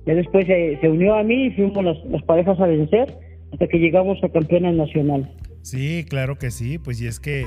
[0.06, 3.18] Ya después se, unió a mí y fuimos las, parejas a vencer
[3.52, 5.30] hasta que llegamos a campeona nacional.
[5.62, 7.46] Sí, claro que sí, pues y es que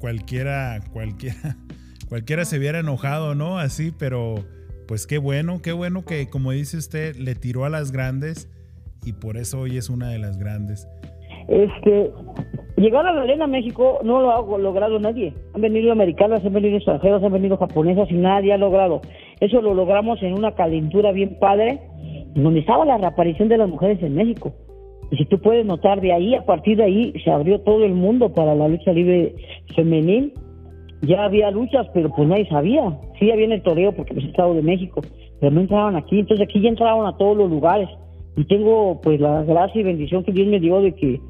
[0.00, 1.56] cualquiera, cualquiera,
[2.08, 3.58] cualquiera se hubiera enojado, ¿no?
[3.58, 4.34] Así, pero
[4.88, 8.48] pues qué bueno, qué bueno que como dice usted, le tiró a las grandes
[9.04, 10.88] y por eso hoy es una de las grandes.
[11.48, 12.10] Este,
[12.76, 15.32] llegar a la arena México no lo ha logrado nadie.
[15.54, 19.00] Han venido americanas, han venido extranjeros, han venido japonesas y nadie ha logrado.
[19.40, 21.80] Eso lo logramos en una calentura bien padre,
[22.34, 24.52] donde estaba la reaparición de las mujeres en México.
[25.10, 27.92] Y si tú puedes notar de ahí, a partir de ahí, se abrió todo el
[27.92, 29.34] mundo para la lucha libre
[29.74, 30.32] femenil.
[31.02, 32.98] Ya había luchas, pero pues nadie sabía.
[33.18, 35.02] Sí había en el toreo porque pues Estado de México,
[35.38, 36.20] pero no entraban aquí.
[36.20, 37.88] Entonces aquí ya entraban a todos los lugares.
[38.36, 41.20] Y tengo pues la gracia y bendición que Dios me dio de que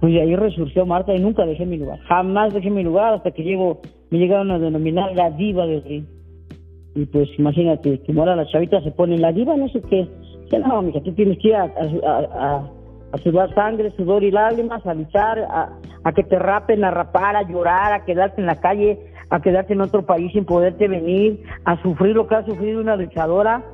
[0.00, 1.98] pues de ahí resurgió Marta y nunca dejé mi lugar.
[2.00, 3.80] Jamás dejé mi lugar hasta que llego,
[4.10, 6.04] me llegaron a denominar la diva del ring.
[6.94, 10.06] Y pues imagínate, que ahora las chavitas se ponen la diva, no sé qué.
[10.50, 14.94] Que no, mija, tú tienes que ir a, a, sudar sangre, sudor y lágrimas, a
[14.94, 18.98] luchar, a, que te rapen, a rapar, a llorar, a quedarte en la calle,
[19.30, 22.96] a quedarte en otro país sin poderte venir, a sufrir lo que ha sufrido una
[22.96, 23.64] luchadora.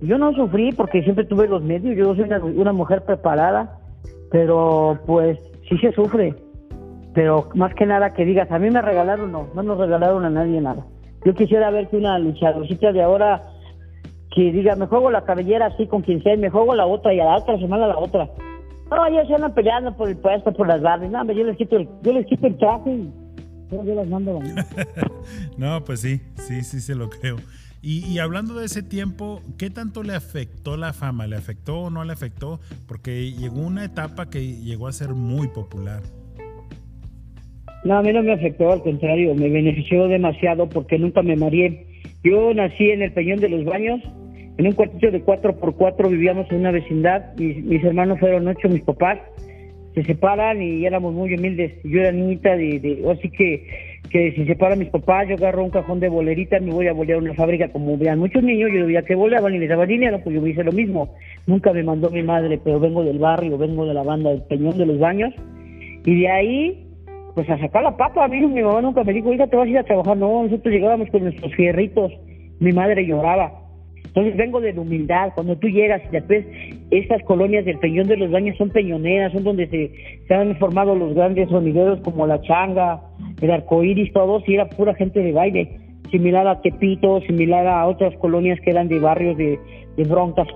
[0.00, 3.79] Yo no sufrí porque siempre tuve los medios, yo soy una mujer preparada,
[4.30, 5.38] pero pues
[5.68, 6.34] sí se sufre.
[7.14, 10.30] Pero más que nada que digas, a mí me regalaron, no, no nos regalaron a
[10.30, 10.86] nadie nada.
[11.24, 13.42] Yo quisiera ver que una luchadorcita de ahora
[14.34, 17.20] que diga, me juego la cabellera así con quien sea, me juego la otra y
[17.20, 18.30] a la otra semana la otra.
[18.90, 21.10] No, ellos se andan peleando por el puesto, por las barras.
[21.10, 23.12] No, yo les quito el, yo les quito el traje y
[23.70, 24.66] yo las mando a la
[25.56, 27.36] no, pues sí, sí, sí se lo creo.
[27.82, 31.26] Y, y, hablando de ese tiempo, ¿qué tanto le afectó la fama?
[31.26, 32.60] ¿Le afectó o no le afectó?
[32.86, 36.02] Porque llegó una etapa que llegó a ser muy popular.
[37.84, 41.86] No, a mí no me afectó, al contrario, me benefició demasiado porque nunca me mareé.
[42.22, 44.00] Yo nací en el Peñón de los Baños,
[44.58, 48.46] en un cuartito de cuatro por cuatro vivíamos en una vecindad, mis, mis hermanos fueron
[48.46, 49.18] ocho, mis papás
[49.94, 51.72] se separan y éramos muy humildes.
[51.82, 53.66] Yo era niñita de, de así que
[54.10, 56.92] que si se separan mis papás, yo agarro un cajón de bolerita, me voy a
[56.92, 60.20] bolear una fábrica como vean muchos niños, yo veía que boleaban y les daban dinero,
[60.22, 61.14] pues yo me hice lo mismo.
[61.46, 64.76] Nunca me mandó mi madre, pero vengo del barrio, vengo de la banda del Peñón
[64.76, 65.32] de los Baños,
[66.04, 66.86] y de ahí,
[67.36, 69.66] pues a sacar la papa, a mí mi mamá nunca me dijo, hija, te vas
[69.66, 72.12] a ir a trabajar, no, nosotros llegábamos con nuestros fierritos,
[72.58, 73.59] mi madre lloraba.
[74.10, 76.44] Entonces vengo de la humildad, cuando tú llegas y después
[76.90, 79.92] estas colonias del Peñón de los Baños son peñoneras, son donde se,
[80.26, 83.00] se han formado los grandes sonideros como La Changa,
[83.40, 85.78] el arcoíris, todos, y era pura gente de baile,
[86.10, 89.60] similar a Tepito, similar a otras colonias que eran de barrios de,
[89.96, 90.48] de broncas.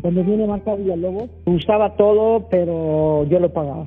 [0.00, 3.84] Cuando viene Marta Villalobos, gustaba todo, pero yo lo pagaba.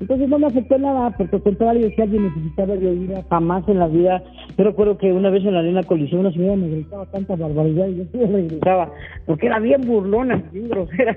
[0.00, 3.80] Entonces no me afectó nada, porque al contrario, si alguien necesitaba de oír jamás en
[3.80, 4.22] la vida.
[4.56, 7.88] Yo recuerdo que una vez en la arena colisión una señora me gritaba tanta barbaridad
[7.88, 8.92] y yo sí regresaba,
[9.26, 11.14] porque era bien burlona, bien grosera.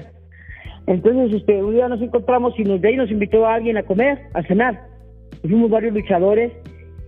[0.87, 3.83] Entonces, este, un día nos encontramos y nos, de ahí nos invitó a alguien a
[3.83, 4.81] comer, a cenar.
[5.41, 6.51] Fuimos varios luchadores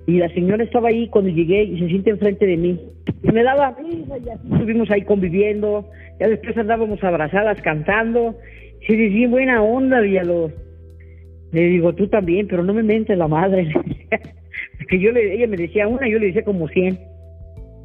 [0.05, 2.79] y la señora estaba ahí cuando llegué y se siente enfrente de mí.
[3.23, 5.85] Y me daba risa y así estuvimos ahí conviviendo.
[6.19, 8.35] Ya después andábamos abrazadas cantando.
[8.87, 10.51] Sí, sí, buena onda, Villalobos.
[11.53, 13.71] Le digo, tú también, pero no me mentes la madre.
[14.89, 16.99] que yo le, ella me decía una, yo le decía como cien.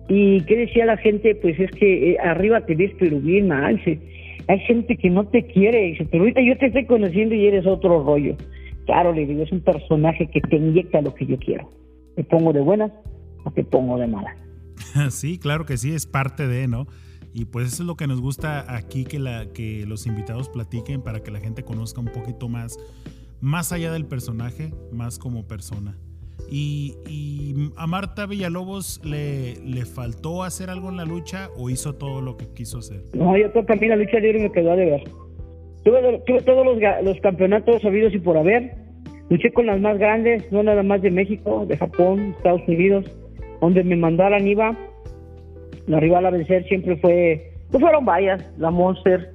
[0.08, 1.34] ¿Y qué decía la gente?
[1.34, 3.76] Pues es que eh, arriba te ves, pero bien mal.
[3.76, 4.00] Dice,
[4.48, 5.82] hay gente que no te quiere.
[5.82, 8.36] Dice, pero ahorita yo te estoy conociendo y eres otro rollo.
[8.86, 11.68] Claro, le digo, es un personaje que te inyecta lo que yo quiero.
[12.16, 12.90] Te pongo de buenas
[13.44, 14.36] o te pongo de malas.
[15.10, 16.86] Sí, claro que sí, es parte de, ¿no?
[17.34, 21.02] Y pues eso es lo que nos gusta aquí, que, la, que los invitados platiquen
[21.02, 22.78] para que la gente conozca un poquito más
[23.40, 25.98] más allá del personaje, más como persona.
[26.50, 31.96] Y, y, a Marta Villalobos le, le faltó hacer algo en la lucha o hizo
[31.96, 33.02] todo lo que quiso hacer?
[33.12, 35.04] No, yo también la lucha libre me quedó de ver.
[35.84, 38.74] Tuve, tuve todos los, los, campeonatos habidos y por haber.
[39.28, 43.04] Luché con las más grandes, no nada más de México, de Japón, Estados Unidos,
[43.60, 44.76] donde me mandaran iba.
[45.86, 49.34] La rival a vencer siempre fue, pues fueron varias, la Monster.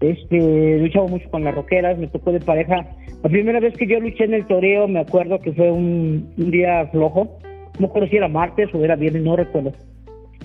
[0.00, 2.86] Este, luchaba mucho con las roqueras, me tocó de pareja
[3.22, 6.86] la primera vez que yo luché en el toreo, me acuerdo que fue un, día
[6.90, 7.38] flojo.
[7.78, 9.72] No recuerdo si era martes o era viernes, no recuerdo.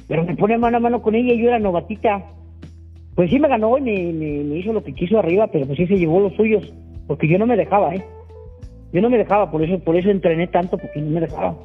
[0.07, 2.21] Pero me pone mano a mano con ella y yo era novatita.
[3.15, 5.97] Pues sí me ganó y me, hizo lo que quiso arriba, pero pues sí se
[5.97, 6.73] llevó los suyos.
[7.07, 8.03] Porque yo no me dejaba, ¿eh?
[8.91, 11.55] Yo no me dejaba, por eso por eso entrené tanto, porque no me dejaba.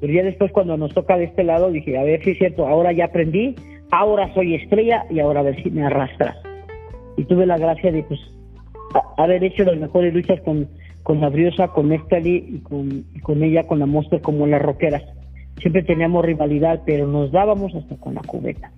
[0.00, 2.66] Pero ya después cuando nos toca de este lado dije, a ver si es cierto,
[2.66, 3.54] ahora ya aprendí,
[3.90, 6.36] ahora soy estrella y ahora a ver si me arrastras.
[7.16, 8.20] Y tuve la gracia de pues
[9.16, 10.68] haber hecho las mejores luchas con,
[11.02, 14.62] con la Briosa, con Nestali y con, y con ella, con la Monster como las
[14.62, 15.02] roqueras.
[15.60, 18.70] Siempre teníamos rivalidad, pero nos dábamos hasta con la cubeta.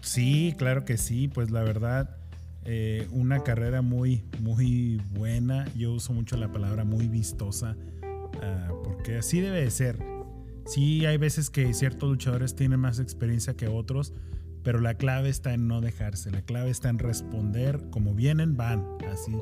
[0.00, 2.16] Sí, claro que sí, pues la verdad,
[2.64, 5.66] eh, una carrera muy, muy buena.
[5.76, 7.76] Yo uso mucho la palabra muy vistosa,
[8.42, 9.96] ah, porque así debe de ser.
[10.66, 14.14] Sí, hay veces que ciertos luchadores tienen más experiencia que otros,
[14.62, 18.86] pero la clave está en no dejarse, la clave está en responder como vienen, van.
[19.10, 19.32] Así,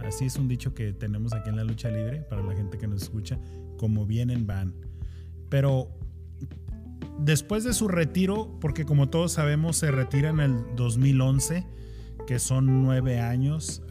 [0.00, 2.86] así es un dicho que tenemos aquí en la lucha libre para la gente que
[2.86, 3.38] nos escucha,
[3.76, 4.74] como vienen, van.
[5.50, 5.90] Pero
[7.18, 11.66] después de su retiro, porque como todos sabemos se retira en el 2011,
[12.26, 13.82] que son nueve años,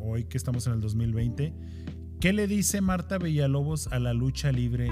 [0.00, 1.52] hoy que estamos en el 2020,
[2.20, 4.88] ¿qué le dice Marta Villalobos a la lucha libre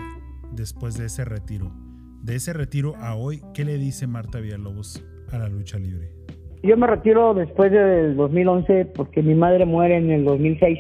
[0.53, 1.75] después de ese retiro?
[2.23, 6.11] De ese retiro a hoy, ¿qué le dice Marta Villalobos a la lucha libre?
[6.63, 10.79] Yo me retiro después del 2011 porque mi madre muere en el 2006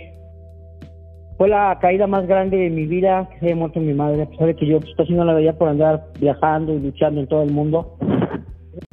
[1.37, 4.27] fue la caída más grande de mi vida que se haya muerto mi madre, a
[4.27, 7.27] pesar de que yo pues, casi no la veía por andar viajando y luchando en
[7.27, 7.97] todo el mundo.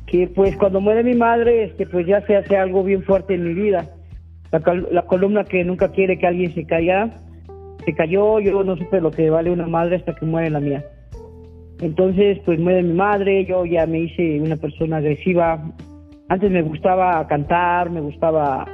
[0.08, 3.44] Que pues cuando muere mi madre, este, pues ya se hace algo bien fuerte en
[3.44, 3.90] mi vida.
[4.52, 7.10] La, columna que nunca quiere que alguien se caiga,
[7.86, 10.84] se cayó, yo no supe lo que vale una madre hasta que muere la mía.
[11.82, 15.62] Entonces, pues muere mi madre, yo ya me hice una persona agresiva.
[16.30, 18.66] Antes me gustaba cantar, me gustaba,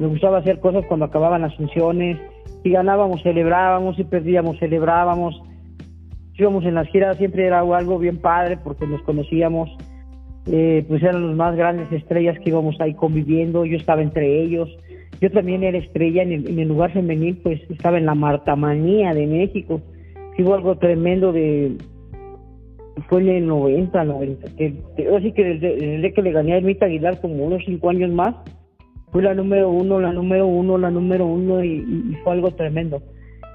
[0.00, 2.18] me gustaba hacer cosas cuando acababan las funciones
[2.62, 5.40] si ganábamos celebrábamos, si perdíamos celebrábamos.
[6.36, 9.70] íbamos en las giras siempre era algo bien padre porque nos conocíamos,
[10.46, 14.68] eh, pues eran los más grandes estrellas que íbamos ahí conviviendo, yo estaba entre ellos.
[15.20, 19.80] Yo también era estrella en el, lugar femenil, pues estaba en la Martamanía de México.
[20.38, 21.76] Hubo algo tremendo de,
[23.08, 24.56] fue en el 90, 90.
[24.56, 28.34] Que, que desde, que le gané a Ermita Aguilar como unos cinco años más,
[29.12, 33.02] fui la número uno, la número uno, la número uno y, fue algo tremendo.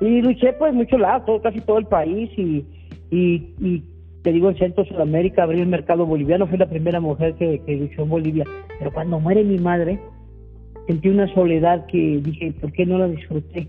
[0.02, 2.66] Y luché pues mucho lado, todo, casi todo el país y,
[3.12, 3.84] y,
[4.22, 7.76] te digo en Centro Sudamérica abrí el mercado boliviano, fui la primera mujer que, que
[7.76, 8.46] luchó en Bolivia.
[8.80, 10.00] Pero cuando muere mi madre,
[10.88, 13.68] sentí una soledad que dije, ¿por qué no la disfruté?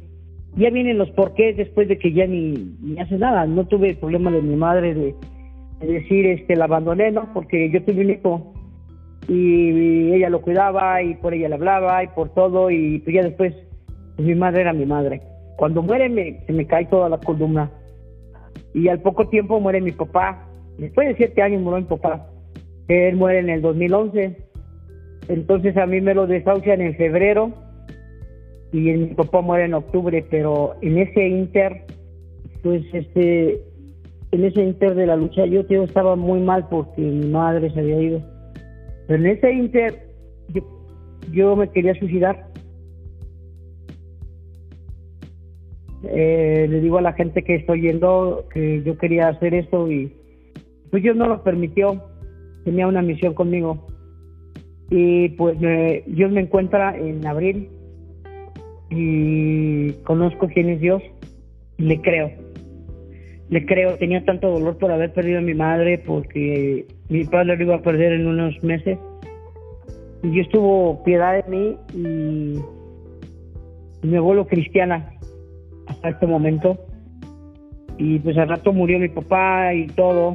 [0.56, 3.46] Ya vienen los porqués después de que ya ni, ni hace nada.
[3.46, 5.14] No tuve problema de mi madre de,
[5.86, 7.32] decir, este, la abandoné, ¿no?
[7.32, 8.54] Porque yo tuve un hijo
[9.28, 13.22] y, ella lo cuidaba y por ella le hablaba y por todo y pues ya
[13.22, 13.54] después
[14.16, 15.20] pues mi madre era mi madre.
[15.56, 17.70] Cuando muere me, se me cae toda la columna
[18.72, 20.46] y al poco tiempo muere mi papá.
[20.78, 22.26] Después de siete años murió mi papá.
[22.88, 24.36] Él muere en el 2011.
[25.28, 27.52] Entonces a mí me lo desahucian en febrero
[28.72, 31.84] y mi papá muere en octubre, pero en ese inter,
[32.62, 33.60] pues este,
[34.34, 38.00] en ese inter de la lucha yo, estaba muy mal porque mi madre se había
[38.00, 38.34] ido
[39.08, 40.08] en ese inter,
[41.30, 42.48] yo, me quería suicidar.
[46.04, 50.12] Eh, le digo a la gente que estoy yendo que yo quería hacer esto y
[50.90, 52.02] pues Dios no lo permitió.
[52.64, 53.86] Tenía una misión conmigo.
[54.90, 55.58] Y pues
[56.06, 57.68] Dios me encuentra en abril
[58.90, 61.02] y conozco quién es Dios
[61.78, 62.43] y le creo.
[63.54, 67.62] Le creo, tenía tanto dolor por haber perdido a mi madre porque mi padre lo
[67.62, 68.98] iba a perder en unos meses.
[70.24, 72.58] Y yo estuvo piedad de mí y,
[74.04, 75.08] me vuelvo cristiana
[75.86, 76.84] hasta este momento.
[77.96, 80.32] Y pues al rato murió mi papá y todo.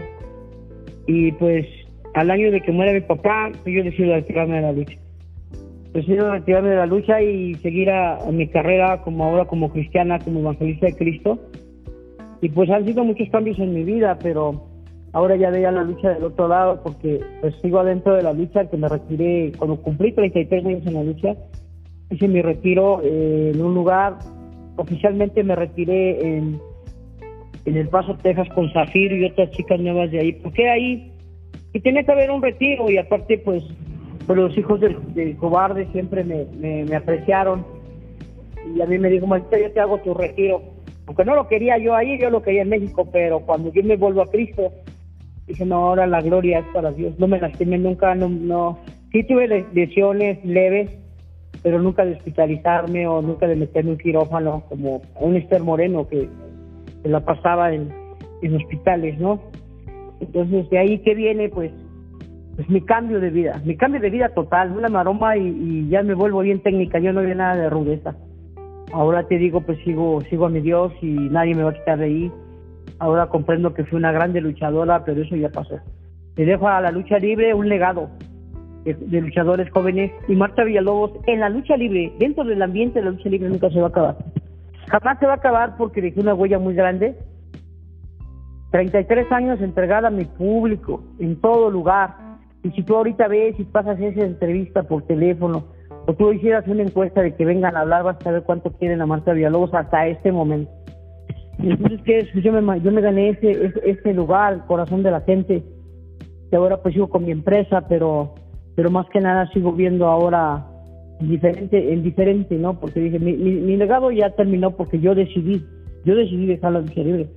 [1.06, 1.66] Y pues
[2.14, 4.98] al año de que muera mi papá, pues, yo decido retirarme de la lucha.
[5.92, 10.40] Decido retirarme de la lucha y seguir a mi carrera como ahora como cristiana, como
[10.40, 11.38] evangelista de Cristo.
[12.42, 14.64] Y pues han sido muchos cambios en mi vida, pero
[15.14, 18.70] ahora ya veía la lucha del otro lado porque pues sigo adentro de la lucha
[18.70, 21.36] que me retiré cuando cumplí 33 años en la lucha.
[22.10, 24.18] Hice mi retiro eh, en un lugar
[24.80, 26.60] oficialmente me retiré en,
[27.66, 31.12] en El Paso Texas con Zafir y otras chicas nuevas de ahí porque ahí
[31.74, 33.64] y tenía que haber un retiro y aparte pues,
[34.26, 36.46] pues los hijos del, cobarde siempre me,
[36.86, 37.66] me, apreciaron.
[38.76, 40.62] Y a mí me dijo Marita yo te hago tu retiro
[41.10, 43.98] aunque no lo quería yo ahí, yo lo quería en México, pero cuando yo me
[43.98, 44.72] vuelvo a Cristo,
[45.48, 47.18] dije, no, ahora la gloria es para Dios.
[47.18, 48.78] No me lastimé nunca, no, no.
[49.12, 50.92] Sí tuve lesiones leves,
[51.64, 56.30] pero nunca de hospitalizarme o nunca de meterme un quirófano como un Esther Moreno que,
[57.02, 57.92] se la pasaba en,
[58.56, 59.40] hospitales, ¿no?
[60.20, 61.72] Entonces, de ahí que viene, pues,
[62.56, 66.04] pues mi cambio de vida, mi cambio de vida total, una maroma y, y ya
[66.04, 68.16] me vuelvo bien técnica, yo no había nada de rudeza.
[68.94, 72.00] Ahora te digo, pues sigo, sigo a mi Dios y nadie me va a quitar
[72.00, 72.32] de ahí
[73.00, 75.80] Ahora comprendo que fui una grande luchadora, pero eso ya pasó.
[76.36, 78.10] Le dejo a la lucha libre un legado
[78.84, 83.12] de luchadores jóvenes y Marta Villalobos en la lucha libre, dentro del ambiente de la
[83.12, 84.18] lucha libre nunca se va a acabar.
[84.88, 87.16] Jamás se va a acabar porque dejé una huella muy grande
[88.72, 92.16] 33 años entregada a mi público, en todo lugar.
[92.64, 95.66] Y si tú ahorita ves y pasas esa entrevista por teléfono,
[96.10, 99.00] o tú hicieras una encuesta de que vengan a hablar, vas a saber cuánto quieren
[99.00, 100.72] a Marta Villalobos hasta este momento.
[101.60, 102.34] Entonces, ¿qué es?
[102.44, 105.64] Yo me, yo me gané ese, ese, ese lugar, el corazón de la gente.
[106.52, 108.34] Y ahora pues sigo con mi empresa, pero,
[108.76, 110.66] pero más que nada sigo viendo ahora
[111.20, 112.80] diferente, en diferente, ¿no?
[112.80, 115.64] Porque dije, mi, mi, mi legado ya terminó porque yo decidí,
[116.06, 117.30] yo decidí dejar la lucha libre.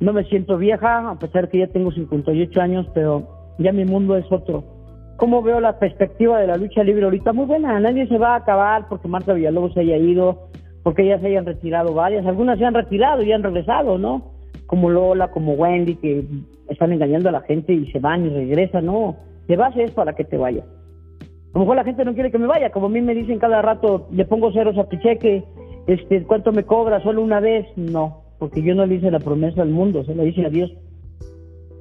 [0.00, 4.16] No me siento vieja, a pesar que ya tengo 58 años, pero ya mi mundo
[4.16, 4.75] es otro.
[5.16, 7.32] ¿Cómo veo la perspectiva de la lucha libre ahorita?
[7.32, 10.48] Muy buena, nadie se va a acabar porque Marta Villalobos se haya ido,
[10.82, 14.32] porque ya se hayan retirado varias, algunas se han retirado y han regresado, ¿no?
[14.66, 16.24] Como Lola, como Wendy, que
[16.68, 20.14] están engañando a la gente y se van y regresan, no, te vas es para
[20.14, 20.64] que te vayas.
[20.64, 23.38] A lo mejor la gente no quiere que me vaya, como a mí me dicen
[23.38, 25.44] cada rato, le pongo ceros a tu cheque,
[25.86, 27.02] este, ¿cuánto me cobra?
[27.02, 27.66] ¿Solo una vez?
[27.76, 30.70] No, porque yo no le hice la promesa al mundo, se la hice a Dios.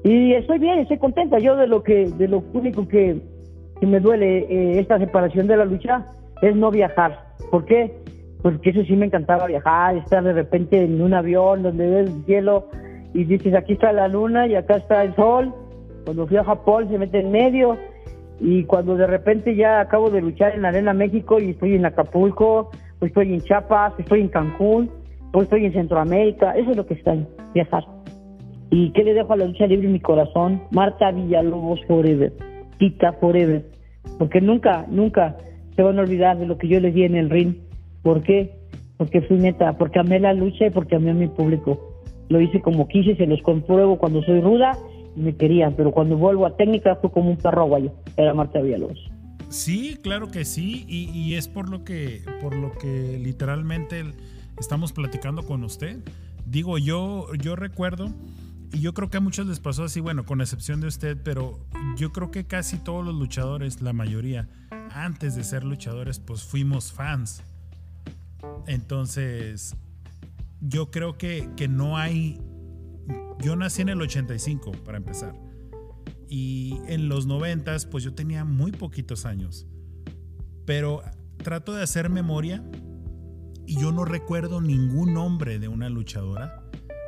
[0.05, 1.39] Y estoy bien, estoy contenta.
[1.39, 3.19] Yo de lo que, de lo único que,
[3.81, 6.05] me duele eh, esta separación de la lucha
[6.43, 7.33] es no viajar.
[7.49, 7.91] ¿Por qué?
[8.43, 12.25] Porque eso sí me encantaba viajar, estar de repente en un avión donde ves el
[12.25, 12.67] cielo
[13.15, 15.51] y dices aquí está la luna y acá está el sol.
[16.05, 17.75] Cuando fui a Japón se mete en medio
[18.39, 21.85] y cuando de repente ya acabo de luchar en la Arena México y estoy en
[21.85, 24.91] Acapulco, pues estoy en Chiapas, estoy en Cancún,
[25.31, 27.15] pues estoy en Centroamérica, eso es lo que está
[27.55, 27.94] viajar.
[28.71, 30.61] ¿Y qué le dejo a la lucha libre en mi corazón?
[30.71, 32.33] Marta Villalobos Forever,
[32.79, 33.65] Tita Forever,
[34.17, 35.37] porque nunca, nunca
[35.75, 37.55] se van a olvidar de lo que yo les di en el ring.
[38.01, 38.55] ¿Por qué?
[38.97, 41.79] Porque fui neta, porque amé la lucha y porque amé a mi público.
[42.29, 44.77] Lo hice como quise, se los compruebo cuando soy ruda
[45.15, 48.61] y me querían, pero cuando vuelvo a técnica fue como un perro aguayo, era Marta
[48.61, 48.99] Villalobos.
[49.49, 54.03] Sí, claro que sí, y, y, es por lo que, por lo que literalmente
[54.59, 55.99] estamos platicando con usted.
[56.45, 58.09] Digo, yo, yo recuerdo,
[58.75, 61.65] y yo creo que a muchos les pasó así, bueno, con excepción de usted, pero
[61.95, 64.49] yo creo que casi todos los luchadores, la mayoría,
[64.91, 67.41] antes de ser luchadores, pues fuimos fans.
[68.67, 69.77] Entonces,
[70.59, 72.41] yo creo que, que no hay...
[73.39, 75.33] Yo nací en el 85, para empezar.
[76.27, 79.67] Y en los 90, pues yo tenía muy poquitos años.
[80.65, 81.01] Pero
[81.37, 82.61] trato de hacer memoria
[83.65, 86.64] y yo no recuerdo ningún nombre de una luchadora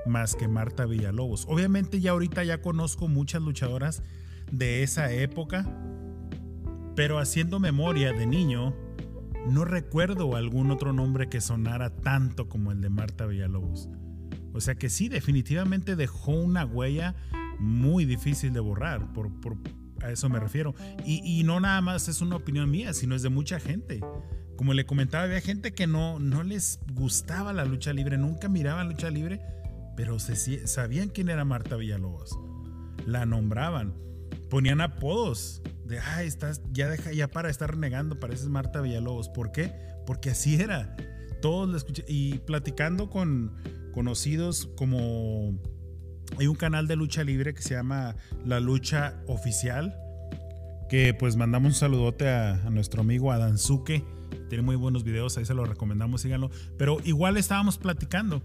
[0.08, 1.46] más que Marta Villalobos.
[1.48, 4.04] Obviamente ya ahorita ya conozco muchas luchadoras
[4.52, 5.66] de esa época,
[6.96, 8.74] pero haciendo memoria de niño,
[9.50, 13.90] no recuerdo algún otro nombre que sonara tanto como el de Marta Villalobos.
[14.54, 17.16] O sea que sí, definitivamente dejó una huella
[17.60, 19.58] muy difícil de borrar, por, por
[20.02, 20.76] a eso me refiero.
[21.06, 24.02] Y, y, no nada más es una opinión mía, sino es de mucha gente.
[24.56, 28.88] Como le comentaba, había gente que no, no les gustaba la lucha libre, nunca miraban
[28.90, 29.40] lucha libre,
[29.98, 32.40] pero se, sabían quién era Marta Villalobos.
[33.06, 33.96] La nombraban,
[34.50, 39.28] ponían apodos de, ay, estás, ya para estar renegando, pareces Marta Villalobos.
[39.28, 39.74] ¿Por qué?
[40.06, 40.96] Porque así era.
[41.42, 42.06] Todos lo escuché.
[42.08, 43.56] Y platicando con
[43.92, 45.60] conocidos como
[46.38, 49.98] hay un canal de lucha libre que se llama La Lucha Oficial,
[50.90, 54.04] que pues mandamos un saludote a, a nuestro amigo Adanzuke,
[54.50, 58.44] tiene muy buenos videos, ahí se los recomendamos, síganlo, pero igual estábamos platicando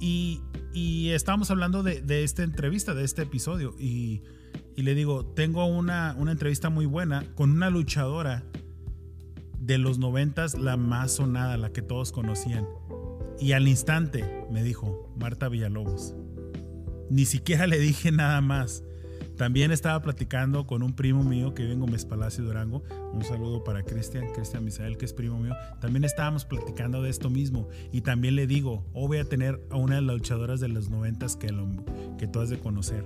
[0.00, 0.42] y,
[1.10, 4.22] estábamos hablando de, esta entrevista, de este episodio, y,
[4.74, 8.44] y le digo, tengo una, una entrevista muy buena con una luchadora
[9.58, 12.66] de los noventas, la más sonada, la que todos conocían.
[13.40, 16.14] Y al instante me dijo, Marta Villalobos.
[17.10, 18.84] Ni siquiera le dije nada más.
[19.36, 22.82] También estaba platicando con un primo mío que vive en Gómez Palacio Durango.
[23.12, 25.54] Un saludo para Cristian, Cristian Misael, que es primo mío.
[25.80, 27.68] También estábamos platicando de esto mismo.
[27.92, 30.88] Y también le digo, oh, voy a tener a una de las luchadoras de los
[30.88, 31.68] noventas que, lo,
[32.16, 33.04] que tú has de conocer.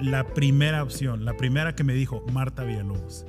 [0.00, 3.26] La primera opción, la primera que me dijo, Marta Villalobos.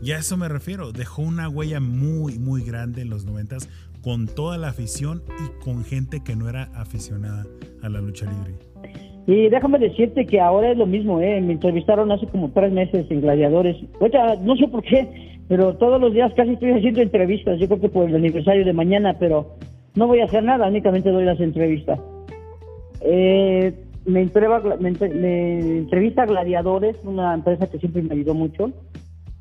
[0.00, 0.92] Y a eso me refiero.
[0.92, 3.68] Dejó una huella muy, muy grande en los noventas
[4.00, 7.46] con toda la afición y con gente que no era aficionada
[7.82, 8.69] a la lucha libre.
[9.26, 11.40] Y déjame decirte que ahora es lo mismo, ¿eh?
[11.40, 13.76] Me entrevistaron hace como tres meses en Gladiadores.
[14.00, 15.08] Oye, no sé por qué,
[15.48, 17.58] pero todos los días casi estoy haciendo entrevistas.
[17.58, 19.56] Yo creo que por el aniversario de mañana, pero
[19.94, 22.00] no voy a hacer nada, únicamente doy las entrevistas.
[23.02, 23.72] Eh,
[24.04, 24.88] me, entreva, me,
[25.78, 28.72] entrevista Gladiadores, una empresa que siempre me ayudó mucho,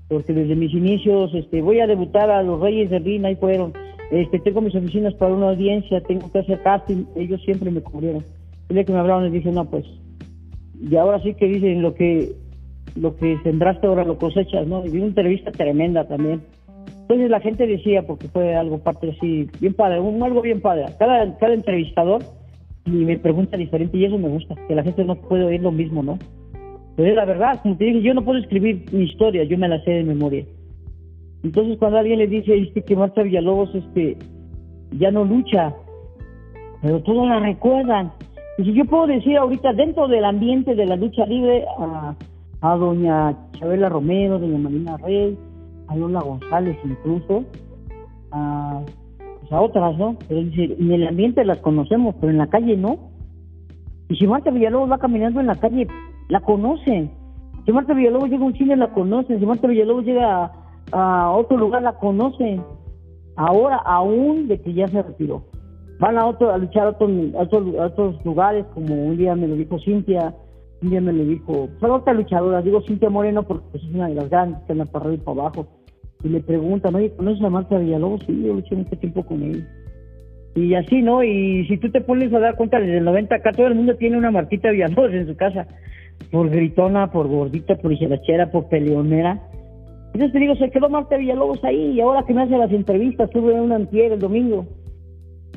[0.07, 3.73] porque desde mis inicios este, voy a debutar a los Reyes de Rin, ahí fueron.
[4.11, 8.23] Este, tengo mis oficinas para una audiencia, tengo que hacer casting, ellos siempre me cubrieron.
[8.69, 9.85] El día que me hablaron les dije, no, pues,
[10.79, 12.33] y ahora sí que dicen lo que
[12.95, 14.85] lo que sembraste ahora lo cosechas, ¿no?
[14.85, 16.41] Y una entrevista tremenda también.
[17.01, 20.85] Entonces la gente decía, porque fue algo parte así, bien padre, un, algo bien padre.
[20.97, 22.21] Cada, cada entrevistador
[22.85, 25.71] y me pregunta diferente y eso me gusta, que la gente no puede oír lo
[25.71, 26.17] mismo, ¿no?
[26.95, 29.67] Pero es la verdad, como te dije, yo no puedo escribir mi historia, yo me
[29.67, 30.45] la sé de memoria.
[31.43, 34.17] Entonces cuando alguien le dice este, que Marta Villalobos este,
[34.91, 35.73] ya no lucha,
[36.81, 38.11] pero todos la recuerdan.
[38.59, 42.13] Y si yo puedo decir ahorita dentro del ambiente de la lucha libre a,
[42.59, 45.37] a doña Chabela Romero, doña Marina Rey,
[45.87, 47.45] a Lola González incluso,
[48.31, 48.81] a,
[49.39, 50.17] pues, a otras, ¿no?
[50.27, 52.97] Pero dice, en el ambiente las conocemos, pero en la calle no.
[54.09, 55.87] Y si Marta Villalobos va caminando en la calle,
[56.27, 57.11] la conocen.
[57.65, 59.39] Si Marta Villalobos llega a un cine, la conocen.
[59.39, 60.51] Si Marta Villalobos llega
[60.91, 62.61] a, a otro lugar, la conocen.
[63.37, 65.43] Ahora, aún de que ya se retiró.
[65.99, 69.55] Van a, otro, a luchar a otros, a otros, lugares, como un día me lo
[69.55, 70.33] dijo Cintia,
[70.81, 74.07] un día me lo dijo, pues otra luchadora, digo Cintia Moreno porque pues, es una
[74.07, 75.67] de las grandes que anda para arriba y para abajo.
[76.23, 78.21] Y le preguntan, oye, ¿conoces a Marta Villalobos?
[78.25, 79.67] Sí, yo luché mucho tiempo con él.
[80.55, 81.23] Y así, ¿no?
[81.23, 83.95] Y si tú te pones a dar cuenta, desde el 90 acá todo el mundo
[83.95, 85.67] tiene una Martita Villalobos en su casa.
[86.31, 89.41] Por gritona, por gordita, por hijerachera, por peleonera.
[90.13, 91.91] Entonces te digo, se quedó Marta Villalobos ahí.
[91.91, 94.65] Y ahora que me hace las entrevistas, tuve una antier el domingo.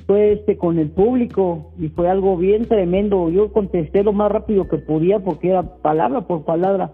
[0.06, 3.30] Fue este con el público y fue algo bien tremendo.
[3.30, 6.92] Yo contesté lo más rápido que podía porque era palabra por palabra.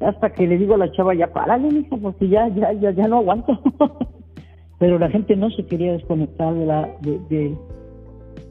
[0.00, 3.06] Hasta que le digo a la chava, ya párale, mija, porque ya, ya, ya, ya
[3.06, 3.60] no aguanto.
[4.78, 7.56] Pero la gente no se quería desconectar de la, de, de,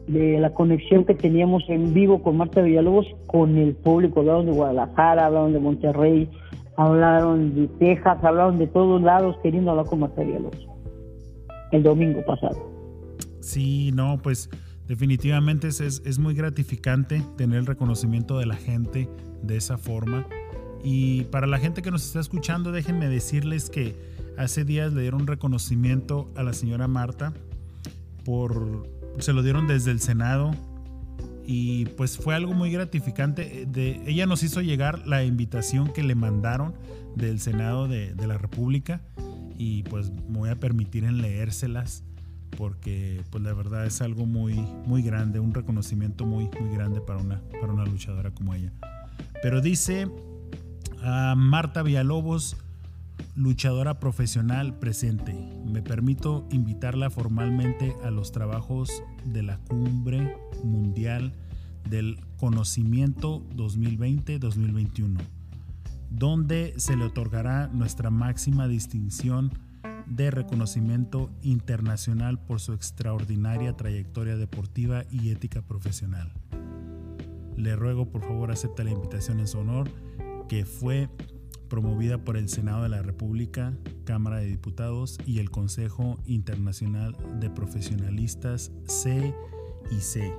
[0.07, 4.21] de la conexión que teníamos en vivo con Marta Villalobos con el público.
[4.21, 6.29] Hablaron de Guadalajara, hablaron de Monterrey,
[6.77, 10.67] hablaron de Texas, hablaron de todos lados queriendo hablar con Marta Villalobos.
[11.73, 12.70] El domingo pasado.
[13.41, 14.49] Sí, no, pues
[14.87, 19.09] definitivamente es, es, muy gratificante tener el reconocimiento de la gente
[19.41, 20.27] de esa forma.
[20.83, 23.95] Y para la gente que nos está escuchando, déjenme decirles que
[24.37, 27.33] hace días le dieron reconocimiento a la señora Marta
[28.23, 28.89] por
[29.19, 30.51] se lo dieron desde el Senado
[31.45, 33.65] y pues fue algo muy gratificante.
[33.67, 36.73] De, ella nos hizo llegar la invitación que le mandaron
[37.15, 39.01] del Senado de, de la República
[39.57, 42.03] y pues me voy a permitir en leérselas
[42.57, 47.19] porque pues la verdad es algo muy muy grande, un reconocimiento muy muy grande para
[47.19, 48.71] una para una luchadora como ella.
[49.41, 50.07] Pero dice
[51.01, 52.57] a Marta Villalobos,
[53.35, 55.33] luchadora profesional presente.
[55.65, 61.33] Me permito invitarla formalmente a los trabajos de la Cumbre Mundial
[61.89, 65.17] del Conocimiento 2020-2021,
[66.09, 69.51] donde se le otorgará nuestra máxima distinción
[70.11, 76.33] de reconocimiento internacional por su extraordinaria trayectoria deportiva y ética profesional.
[77.55, 79.89] Le ruego por favor acepte la invitación en su honor,
[80.49, 81.09] que fue
[81.69, 87.49] promovida por el Senado de la República, Cámara de Diputados y el Consejo Internacional de
[87.49, 89.33] Profesionalistas C
[89.91, 90.33] y C.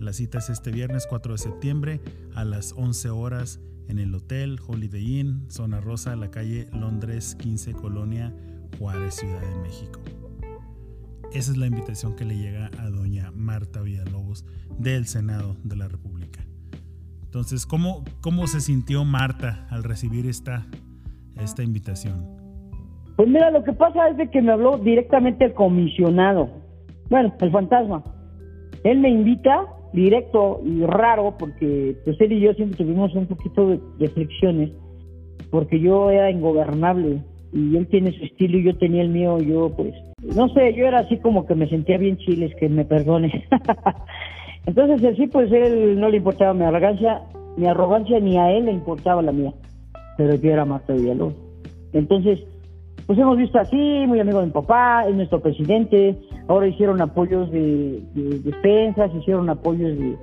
[0.00, 2.00] La cita es este viernes 4 de septiembre
[2.34, 7.74] a las 11 horas en el Hotel Holiday Inn, Zona Rosa, la calle Londres 15,
[7.74, 8.34] Colonia
[8.78, 10.00] Juárez, Ciudad de México.
[11.32, 14.46] Esa es la invitación que le llega a doña Marta Villalobos
[14.78, 16.40] del Senado de la República.
[17.22, 20.66] Entonces, ¿cómo, cómo se sintió Marta al recibir esta,
[21.36, 22.24] esta invitación?
[23.16, 26.48] Pues mira, lo que pasa es de que me habló directamente el comisionado,
[27.10, 28.02] bueno, el fantasma.
[28.84, 33.68] Él me invita directo y raro porque pues él y yo siempre tuvimos un poquito
[33.68, 34.70] de, de fricciones
[35.50, 39.70] porque yo era ingobernable y él tiene su estilo y yo tenía el mío, yo
[39.74, 43.46] pues, no sé, yo era así como que me sentía bien chiles, que me perdone.
[44.66, 47.22] Entonces así pues él no le importaba mi arrogancia,
[47.56, 49.52] mi arrogancia ni a él le importaba la mía,
[50.16, 51.34] pero yo era Marta Villalobos.
[51.94, 52.40] Entonces,
[53.06, 56.18] pues hemos visto así, muy amigo de mi papá, es nuestro presidente,
[56.48, 60.16] ahora hicieron apoyos de, de despensas, hicieron apoyos de,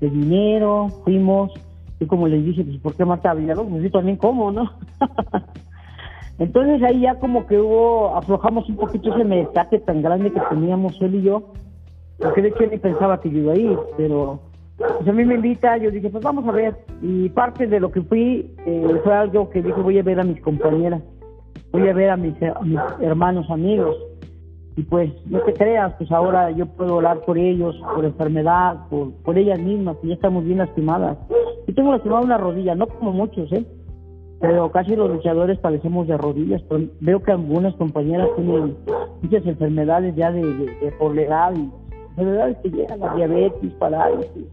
[0.00, 1.52] de dinero, fuimos,
[2.00, 3.70] y como les dije, pues ¿por qué Marta Villalobos?
[3.72, 4.72] Pues yo también como, ¿no?
[6.38, 11.00] Entonces ahí ya como que hubo, aflojamos un poquito ese metaque tan grande que teníamos
[11.00, 11.52] él y yo,
[12.18, 14.40] porque de hecho ni pensaba que yo iba a ir, pero
[14.76, 17.90] pues a mí me invita, yo dije, pues vamos a ver, y parte de lo
[17.92, 21.02] que fui eh, fue algo que dije, voy a ver a mis compañeras,
[21.70, 23.96] voy a ver a mis, a mis hermanos, amigos,
[24.76, 29.12] y pues no te creas, pues ahora yo puedo hablar por ellos, por enfermedad, por,
[29.22, 31.18] por ellas mismas, que ya estamos bien lastimadas.
[31.66, 33.64] Yo tengo lastimada una rodilla, no como muchos, ¿eh?
[34.42, 36.60] Pero casi los luchadores padecemos de rodillas.
[36.98, 38.76] Veo que algunas compañeras tienen
[39.22, 41.70] muchas enfermedades ya de, de, y
[42.10, 44.46] enfermedades que llegan, la diabetes, parálisis.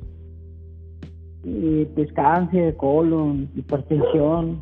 [1.43, 2.13] eh, pues
[2.77, 4.61] colon, hipertensión.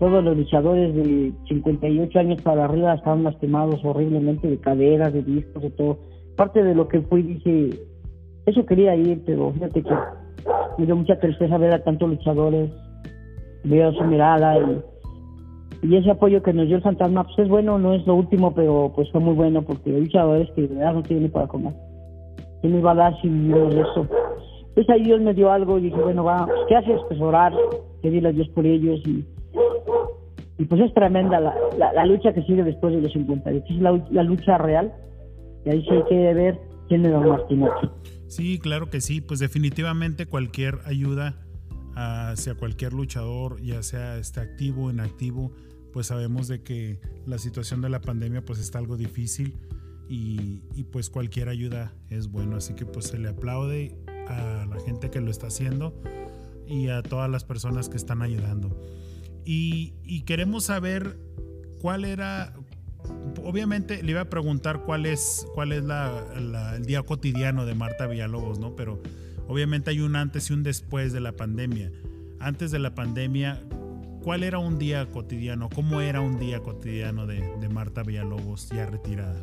[0.00, 5.62] Todos los luchadores de 58 años para arriba estaban lastimados horriblemente de caderas, de discos,
[5.62, 5.98] de todo.
[6.36, 7.78] Parte de lo que fui, dije,
[8.46, 9.94] eso quería ir, pero fíjate que
[10.78, 12.70] me dio mucha tristeza ver a tantos luchadores,
[13.64, 17.78] ver su mirada y, y ese apoyo que nos dio el fantasma, pues es bueno,
[17.78, 20.94] no es lo último, pero pues fue muy bueno porque hay luchadores que de verdad
[20.94, 21.72] no tienen ni para comer.
[22.62, 24.08] ¿Qué me iba a dar si de eso?
[24.74, 27.00] Pues ahí Dios me dio algo y dije, bueno, va, pues, ¿qué haces?
[27.08, 27.52] Pues orar,
[28.02, 29.24] pedirle a Dios por ellos y,
[30.58, 34.04] y pues es tremenda la, la, lucha que sigue después de los 50 es la,
[34.10, 34.92] la lucha real
[35.64, 37.88] y ahí sí hay que ver quién es Don Martinotti.
[38.26, 41.34] Sí, claro que sí, pues definitivamente cualquier ayuda
[41.98, 45.52] hacia cualquier luchador, ya sea este activo inactivo,
[45.92, 49.56] pues sabemos de que la situación de la pandemia pues está algo difícil
[50.08, 53.96] y, y pues cualquier ayuda es bueno, así que pues se le aplaude
[54.28, 56.00] a la gente que lo está haciendo
[56.68, 58.78] y a todas las personas que están ayudando.
[59.44, 61.18] Y, y queremos saber
[61.80, 62.54] cuál era,
[63.42, 66.26] obviamente le iba a preguntar cuál es, cuál es la,
[66.76, 68.76] el día cotidiano de Marta Villalobos, ¿no?
[68.76, 69.02] Pero
[69.48, 71.90] obviamente hay un antes y un después de la pandemia.
[72.38, 73.58] Antes de la pandemia,
[74.22, 75.68] ¿cuál era un día cotidiano?
[75.74, 79.40] ¿Cómo era un día cotidiano de, Marta Villalobos ya retirada?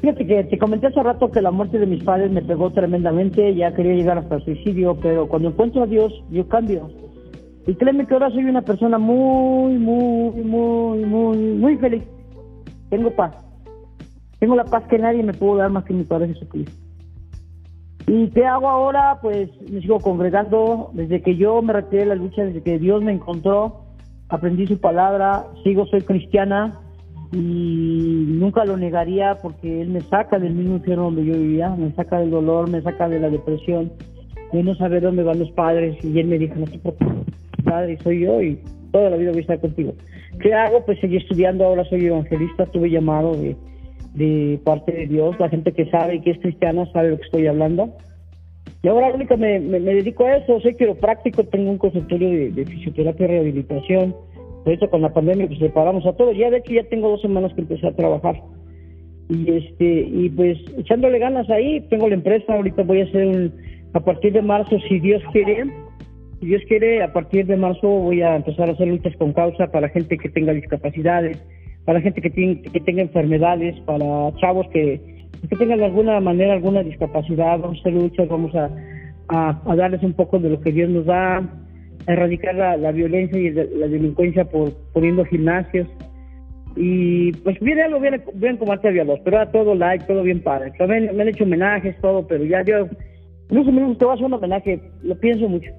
[0.00, 3.54] Fíjate que te comenté hace rato que la muerte de mis padres me pegó tremendamente,
[3.54, 6.90] ya quería llegar hasta el suicidio, pero cuando encuentro a Dios, yo cambio.
[7.66, 12.02] Y créeme que ahora soy una persona muy, muy, muy, muy, muy feliz.
[12.88, 13.34] Tengo paz.
[14.38, 16.79] Tengo la paz que nadie me pudo dar más que mi Padre Jesucristo.
[18.12, 19.20] ¿Y qué hago ahora?
[19.22, 20.90] Pues me sigo congregando.
[20.94, 23.82] Desde que yo me retiré de la lucha, desde que Dios me encontró,
[24.28, 26.80] aprendí su palabra, sigo, soy cristiana
[27.32, 31.92] y nunca lo negaría porque Él me saca del mismo infierno donde yo vivía, me
[31.92, 33.92] saca del dolor, me saca de la depresión,
[34.52, 37.08] de no saber dónde van los padres y Él me dijo, no te preocupes,
[37.64, 39.94] padre soy yo y toda la vida voy a estar contigo.
[40.40, 40.84] ¿Qué hago?
[40.84, 43.56] Pues seguí estudiando, ahora soy evangelista, tuve llamado de,
[44.14, 47.24] de parte de Dios, la gente que sabe y que es cristiana sabe lo que
[47.24, 47.96] estoy hablando.
[48.82, 52.64] Y ahora única me, me, dedico a eso, soy quiropráctico, tengo un consultorio de, de
[52.64, 54.14] fisioterapia y rehabilitación,
[54.64, 56.36] ahorita con la pandemia pues separamos a todos.
[56.36, 58.40] Ya de hecho ya tengo dos semanas que empecé a trabajar.
[59.28, 63.52] Y este y pues echándole ganas ahí, tengo la empresa, ahorita voy a hacer un,
[63.92, 65.64] a partir de marzo, si Dios quiere,
[66.40, 69.70] si Dios quiere, a partir de marzo voy a empezar a hacer luchas con causa
[69.70, 71.38] para gente que tenga discapacidades,
[71.90, 76.52] para gente que, tiene, que tenga enfermedades, para chavos que, que tengan de alguna manera
[76.52, 78.70] alguna discapacidad, vamos a hacer vamos a,
[79.66, 81.42] a darles un poco de lo que Dios nos da,
[82.06, 85.88] erradicar la, violencia y la delincuencia por poniendo gimnasios.
[86.76, 90.22] Y pues viene algo bien, bien como antes había dos, pero era todo like, todo
[90.22, 90.70] bien padre.
[90.78, 92.86] También me han hecho homenajes, todo, pero ya yo,
[93.50, 95.72] no sé, te voy a hacer un homenaje, lo pienso mucho.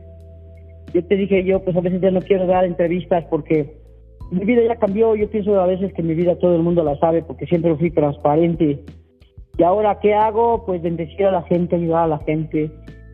[0.93, 3.80] Yo te dije, yo pues a veces ya no quiero dar entrevistas porque
[4.32, 6.97] mi vida ya cambió, yo pienso a veces que mi vida todo el mundo la
[6.97, 8.79] sabe porque siempre fui transparente.
[9.57, 10.65] Y ahora, ¿qué hago?
[10.65, 12.71] Pues bendecir a la gente, ayudar a la gente,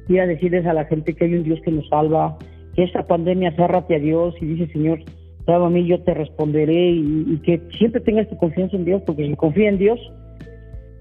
[0.08, 2.38] ir a decirles a la gente que hay un Dios que nos salva,
[2.76, 5.00] que esta pandemia cerrate a Dios y dice, Señor,
[5.48, 9.26] salva a mí, yo te responderé y, que siempre tengas tu confianza en Dios, porque
[9.26, 10.00] si confía en Dios,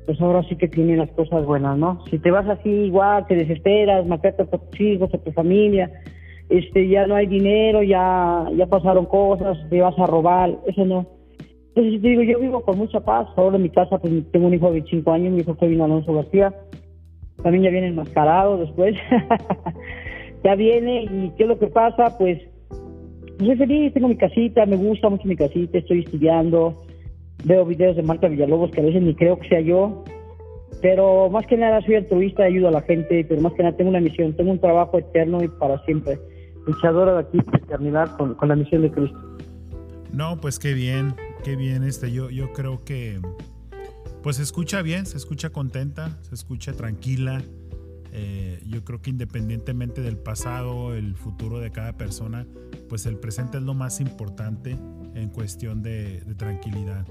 [0.06, 2.02] pues ahora sí que tiene las cosas buenas, ¿no?
[2.10, 5.90] Si te vas así igual, te desesperas, mataste a tus hijos, a tu familia,
[6.48, 11.06] este, ya no hay dinero, ya, ya pasaron cosas, te vas a robar, eso no.
[11.74, 14.54] Entonces te digo, yo vivo con mucha paz, ahora en mi casa pues tengo un
[14.54, 16.54] hijo de 25 años, mi hijo Kevin Alonso García,
[17.42, 18.96] también ya viene enmascarado después.
[20.44, 22.38] ya viene y qué es lo que pasa, pues,
[22.68, 26.84] pues soy feliz, tengo mi casita, me gusta mucho mi casita, estoy estudiando,
[27.44, 30.04] veo videos de Marta Villalobos que a veces ni creo que sea yo,
[30.80, 33.90] pero más que nada soy altruista, ayudo a la gente, pero más que nada tengo
[33.90, 36.18] una misión, tengo un trabajo eterno y para siempre,
[36.66, 39.18] luchadora de aquí de con, la misión de Cristo.
[40.12, 41.14] No, pues qué bien,
[41.44, 43.20] qué bien, este, yo, yo creo que
[44.22, 47.42] pues se escucha bien, se escucha contenta, se escucha tranquila,
[48.18, 52.46] eh, yo creo que independientemente del pasado, el futuro de cada persona,
[52.88, 54.78] pues el presente es lo más importante
[55.14, 57.06] en cuestión de, tranquilidad.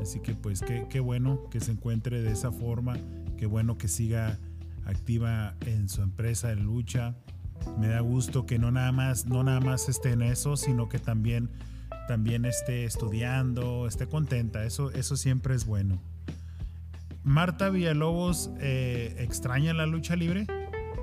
[0.00, 2.96] Así que pues qué, bueno que se encuentre de esa forma,
[3.36, 4.38] qué bueno que siga
[4.86, 7.16] activa en su empresa de lucha.
[7.78, 10.98] Me da gusto que no nada más, no nada más esté en eso, sino que
[10.98, 11.48] también,
[12.08, 14.64] también esté estudiando, esté contenta.
[14.64, 16.00] Eso, eso siempre es bueno.
[17.24, 20.46] Marta Villalobos eh, extraña la lucha libre?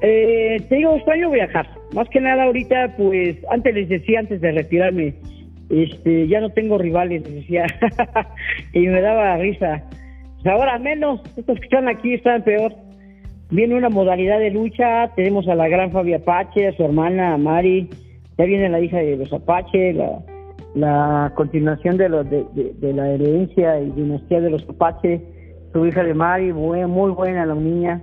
[0.02, 1.70] Eh, te digo, extraño viajar.
[1.94, 5.16] Más que nada ahorita, pues, antes les decía, antes de retirarme,
[5.70, 7.66] este, ya no tengo rivales, les decía,
[8.74, 9.84] y me daba risa.
[10.36, 12.74] Pues ahora menos, estos que están aquí están peor.
[13.52, 17.90] Viene una modalidad de lucha, tenemos a la gran Fabi Apache, a su hermana Mari,
[18.38, 19.94] ya viene la hija de los Apache,
[20.74, 25.22] la, continuación de, los de, la herencia y dinastía de los Apache,
[25.72, 28.02] su hija de Mari, muy, buena la niña.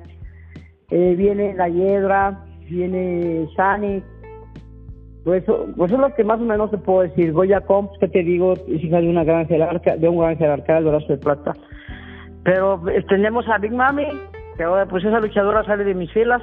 [0.90, 4.02] Eh, viene la Hiedra, viene Shani,
[5.24, 5.44] pues,
[5.76, 7.32] pues es lo que más o menos te puedo decir.
[7.32, 10.74] Goya Comps, que te digo, es hija de una gran jerarca, de un gran jerarca
[10.74, 11.52] del brazo de plata.
[12.44, 14.06] Pero eh, tenemos a Big Mami,
[14.62, 16.40] que ahora pues esa luchadora sale de mis filas.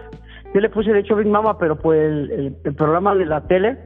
[0.54, 3.78] Yo le puse de hecho Big Mama, pero pues el, programa de la tele,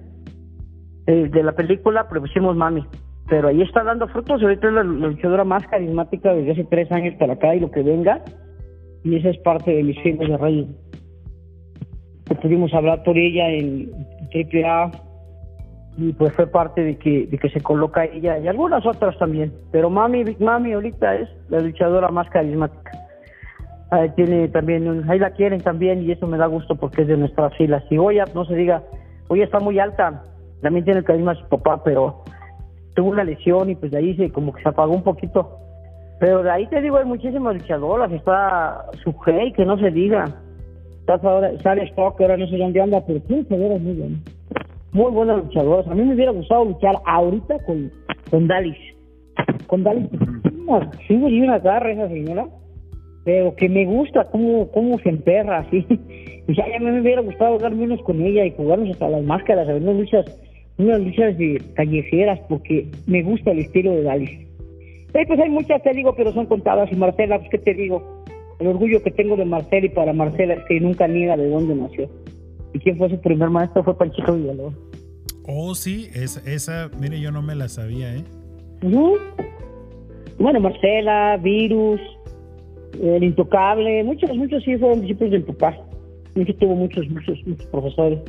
[1.06, 2.84] eh, de la película, pues pusimos Mami.
[3.30, 7.14] Pero ahí está dando frutos, ahorita es la, luchadora más carismática desde hace tres años
[7.20, 8.24] para acá y lo que venga.
[9.04, 10.68] Y esa es parte de mis filas de reyes
[12.42, 13.92] pudimos hablar por ella en
[14.34, 14.92] AAA
[15.98, 19.54] y pues fue parte de que, de que se coloca ella y algunas otras también.
[19.72, 23.03] Pero Mami, Big Mami ahorita es la luchadora más carismática.
[23.94, 27.16] Ahí tiene también, ahí la quieren también y eso me da gusto porque es de
[27.16, 27.84] nuestras filas.
[27.92, 28.82] Y Goya, no se diga,
[29.30, 30.24] Goya está muy alta,
[30.64, 32.24] también tiene el carisma de su papá, pero
[32.96, 35.60] tuvo una lesión y pues de ahí se como que se apagó un poquito.
[36.20, 40.26] Pero de ahí te digo, hay muchísimas luchadoras, está su hey, que no se diga
[41.08, 44.20] ahora, sale Stock, ahora no sé dónde anda, pero tiene luchadoras muy buenas.
[44.92, 45.88] Muy buenas luchadoras.
[45.88, 47.92] A mí me hubiera gustado luchar ahorita con,
[48.32, 48.78] con Dalis.
[49.68, 50.10] Con Dalis,
[51.08, 52.48] sí me dio una garra esa señora,
[53.24, 55.86] pero que me gusta cómo, cómo se emperra así.
[56.46, 59.68] Y ya, ya me hubiera gustado dar menos con ella y jugarnos hasta las máscaras,
[59.70, 60.26] a ver unas luchas,
[60.78, 64.30] unas luchas de callejeras, porque me gusta el estilo de Dalis.
[64.30, 66.92] Sí, pues hay muchas, te digo, pero son contadas.
[66.92, 68.24] Y Marcela, pues, ¿qué te digo?
[68.60, 71.76] El orgullo que tengo de Marcela y para Marcela es que nunca niega de dónde
[71.76, 72.10] nació.
[72.74, 73.84] ¿Y quién fue su primer maestro?
[73.84, 74.74] Fue Panchito Villalobos.
[75.48, 78.24] Oh, sí, esa, esa, mire, yo no me la sabía, ¿eh?
[80.40, 82.02] Bueno, Marcela, Virus,
[83.02, 85.78] El Intocable, muchos, muchos sí fueron discípulos del papá.
[86.36, 88.20] Muchos tuvo muchos, muchos, muchos profesores,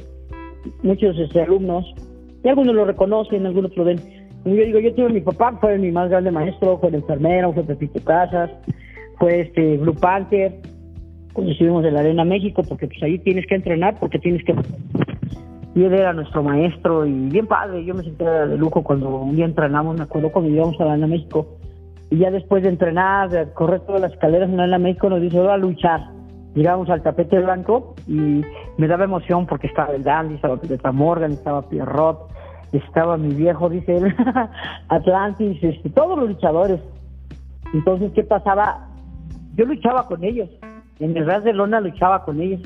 [0.82, 1.94] muchos este, alumnos.
[2.42, 3.98] Y algunos lo reconocen, algunos lo ven.
[4.44, 7.62] Yo digo, yo tuve mi papá, fue mi más grande maestro, fue el enfermero, fue
[7.62, 8.50] Pepito Casas,
[9.18, 10.60] fue este Blue Panther,
[11.32, 14.54] cuando estuvimos en la Arena México, porque pues ahí tienes que entrenar, porque tienes que...
[15.74, 19.34] Y él era nuestro maestro y bien padre, yo me sentía de lujo cuando un
[19.34, 21.58] día entrenamos, me acuerdo cuando íbamos a la Arena México,
[22.14, 25.36] y ya después de entrenar, de correr todas las escaleras en la México, nos dice,
[25.40, 26.00] a luchar.
[26.54, 28.40] Llegamos al tapete blanco y
[28.78, 32.30] me daba emoción porque estaba el Dandy, estaba Petra Morgan, estaba Pierrot,
[32.70, 34.14] estaba mi viejo, dice él,
[34.88, 36.80] Atlantis, este, todos los luchadores.
[37.72, 38.86] Entonces, ¿qué pasaba?
[39.56, 40.48] yo luchaba con ellos.
[41.00, 42.60] En el ras de lona luchaba con ellos.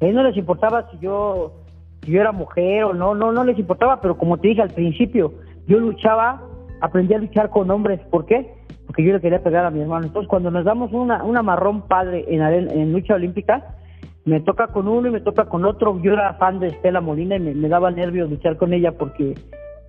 [0.00, 1.54] A ellos no les importaba si yo,
[2.02, 4.70] si yo era mujer o no, no, no les importaba, pero como te dije al
[4.70, 5.32] principio,
[5.66, 6.40] yo luchaba,
[6.80, 7.98] aprendí a luchar con hombres.
[8.12, 8.55] ¿Por qué?
[8.96, 10.06] Porque yo le quería pegar a mi hermano.
[10.06, 13.76] Entonces, cuando nos damos una, una marrón padre en, lucha olímpica,
[14.24, 16.00] me toca con uno y me toca con otro.
[16.00, 19.34] Yo era fan de Estela Molina y me, me daba nervios luchar con ella porque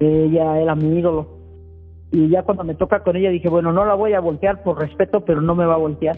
[0.01, 1.37] ella era mi ídolo
[2.11, 4.79] y ya cuando me toca con ella dije, bueno, no la voy a voltear por
[4.79, 6.17] respeto, pero no me va a voltear.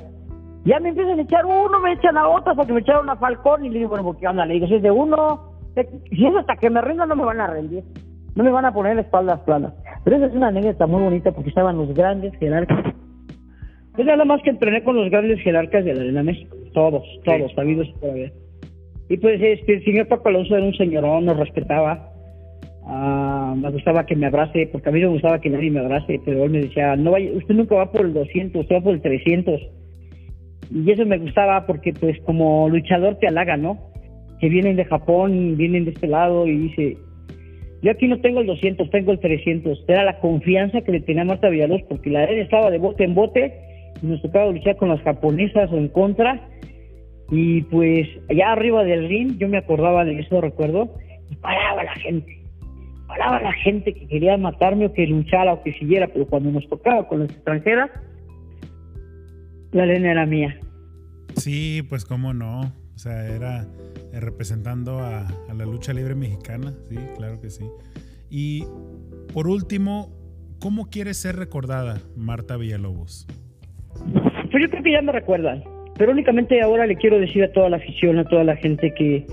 [0.65, 3.65] Ya me empiezan a echar uno, me echan a otro porque me echaron a Falcón
[3.65, 4.45] y le digo, bueno, ¿por qué anda?
[4.45, 5.53] Le digo, si es de uno,
[6.09, 7.83] si es hasta que me rinda no me van a rendir,
[8.35, 9.73] no me van a poner espaldas planas.
[10.03, 12.93] Pero esa es una anécdota muy bonita porque estaban los grandes jerarcas.
[13.95, 17.51] Pues nada más que entrené con los grandes jerarcas de la Arena México, todos, todos,
[17.53, 18.31] sabidos por haber.
[19.09, 22.09] Y pues este, el señor Paco Alonso era un señorón, nos respetaba,
[22.91, 26.19] Ah, me gustaba que me abrace, porque a mí me gustaba que nadie me abrace,
[26.25, 28.95] pero él me decía, no vaya, usted nunca va por el 200, usted va por
[28.95, 29.61] el 300.
[30.71, 33.77] Y eso me gustaba porque pues como luchador te halaga, ¿no?
[34.39, 36.97] Que vienen de Japón, vienen de este lado y dice,
[37.81, 39.85] yo aquí no tengo el 200, tengo el 300.
[39.87, 43.15] Era la confianza que le tenía Marta Villalobos porque la él estaba de bote en
[43.15, 43.53] bote
[44.01, 46.47] y nos tocaba luchar con las japonesas o en contra.
[47.31, 50.89] Y pues allá arriba del ring, yo me acordaba de eso, recuerdo,
[51.29, 52.39] y paraba la gente
[53.09, 56.69] paraba la gente que quería matarme o que luchara o que siguiera, pero cuando nos
[56.69, 57.89] tocaba con las extranjeras,
[59.71, 60.59] la arena era mía.
[61.35, 62.71] Sí, pues cómo no.
[62.99, 63.65] O sea, era
[64.11, 65.25] eh, representando a,
[65.55, 67.63] la lucha libre mexicana, sí, claro que sí.
[68.29, 68.65] Y
[69.33, 70.11] por último,
[70.59, 73.25] ¿cómo quieres ser recordada, Marta Villalobos?
[74.51, 75.63] Pues yo creo que ya me recuerdan,
[75.97, 79.25] pero únicamente ahora le quiero decir a toda la afición, a toda la gente que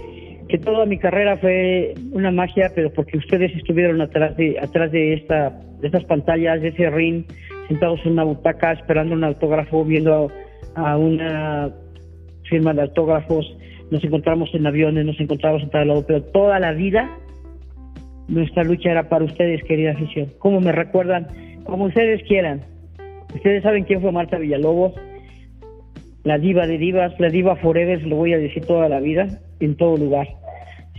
[0.48, 5.14] que toda mi carrera fue una magia, pero porque ustedes estuvieron atrás de atrás de
[5.14, 5.50] esta
[5.80, 7.24] de estas pantallas, de ese ring,
[7.66, 10.30] sentados en una butaca esperando un autógrafo, viendo
[10.76, 11.74] a, una
[12.48, 13.46] firma de autógrafos,
[13.90, 17.10] nos encontramos en aviones, nos encontramos en tal lado, pero toda la vida
[18.28, 20.32] nuestra lucha era para ustedes, querida afición.
[20.38, 21.28] Como me recuerdan,
[21.64, 22.62] como ustedes quieran.
[23.34, 24.94] Ustedes saben quién fue Marta Villalobos.
[26.24, 29.28] la diva de divas, la diva forever, lo voy a decir toda la vida,
[29.60, 30.26] en todo lugar.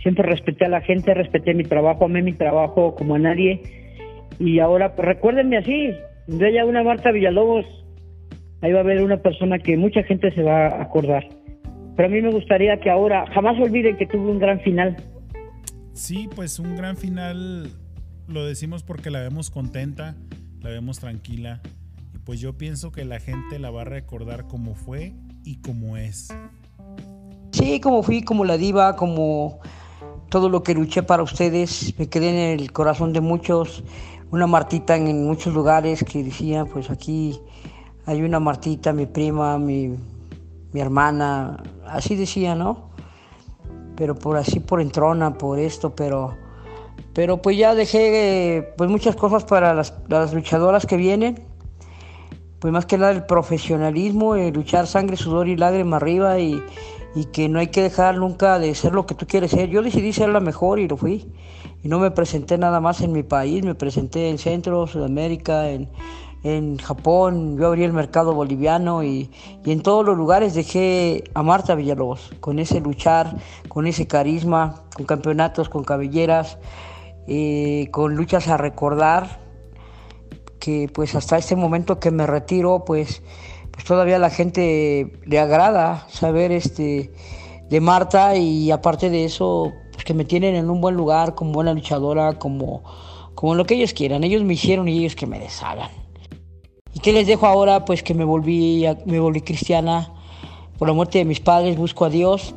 [0.02, 3.60] Siempre respeté a la gente, respeté mi trabajo, amé mi trabajo como a nadie.
[4.38, 5.90] Y ahora, pues recuérdenme así,
[6.28, 7.66] de haya una Marta Villalobos,
[8.62, 11.24] ahí va a haber una persona que mucha gente se va a acordar.
[11.98, 14.96] Pero a mí me gustaría que ahora, jamás olviden que tuve un gran final.
[15.94, 17.72] Sí, pues un gran final
[18.28, 20.14] lo decimos porque la vemos contenta,
[20.60, 21.60] la vemos tranquila.
[22.14, 25.96] Y pues yo pienso que la gente la va a recordar como fue y como
[25.96, 26.28] es.
[27.50, 29.58] Sí, como fui, como la diva, como
[30.28, 31.98] todo lo que luché para ustedes.
[31.98, 33.82] Me quedé en el corazón de muchos.
[34.30, 37.40] Una Martita en muchos lugares que decía, pues aquí
[38.06, 39.96] hay una Martita, mi prima, mi,
[40.72, 41.62] mi hermana.
[41.86, 42.90] Así decía, ¿no?
[43.96, 46.36] Pero por así, por entrona, por esto, pero
[47.18, 49.92] pero pues ya dejé pues muchas cosas para las,
[50.32, 51.42] luchadoras que vienen.
[52.60, 56.62] Pues más que nada el profesionalismo, el luchar sangre, sudor y lágrima arriba y,
[57.32, 59.68] que no hay que dejar nunca de ser lo que tú quieres ser.
[59.68, 61.32] Yo decidí ser la mejor y lo fui.
[61.82, 65.88] Y no me presenté nada más en mi país, me presenté en Centro, Sudamérica, en,
[66.42, 69.30] en Japón, yo abrí el mercado boliviano y,
[69.64, 73.36] y, en todos los lugares dejé a Marta Villalobos, con ese luchar,
[73.68, 76.58] con ese carisma, con campeonatos, con cabelleras,
[77.26, 79.40] eh, con luchas a recordar,
[80.60, 83.22] que pues hasta este momento que me retiro, pues,
[83.70, 87.12] pues todavía la gente le agrada saber este
[87.68, 91.52] de Marta y aparte de eso, pues que me tienen en un buen lugar, como
[91.52, 92.82] buena luchadora, como,
[93.34, 94.24] como lo que ellos quieran.
[94.24, 95.90] Ellos me hicieron y ellos que me deshagan.
[96.98, 97.84] ¿Y qué les dejo ahora?
[97.84, 100.12] Pues que me volví, me volví cristiana
[100.78, 102.56] por la muerte de mis padres, busco a Dios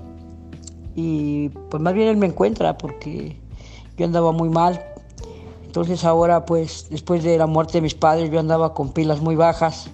[0.96, 3.38] y pues más bien Él me encuentra porque
[3.98, 4.84] yo andaba muy mal.
[5.64, 9.36] Entonces ahora pues después de la muerte de mis padres yo andaba con pilas muy
[9.36, 9.92] bajas.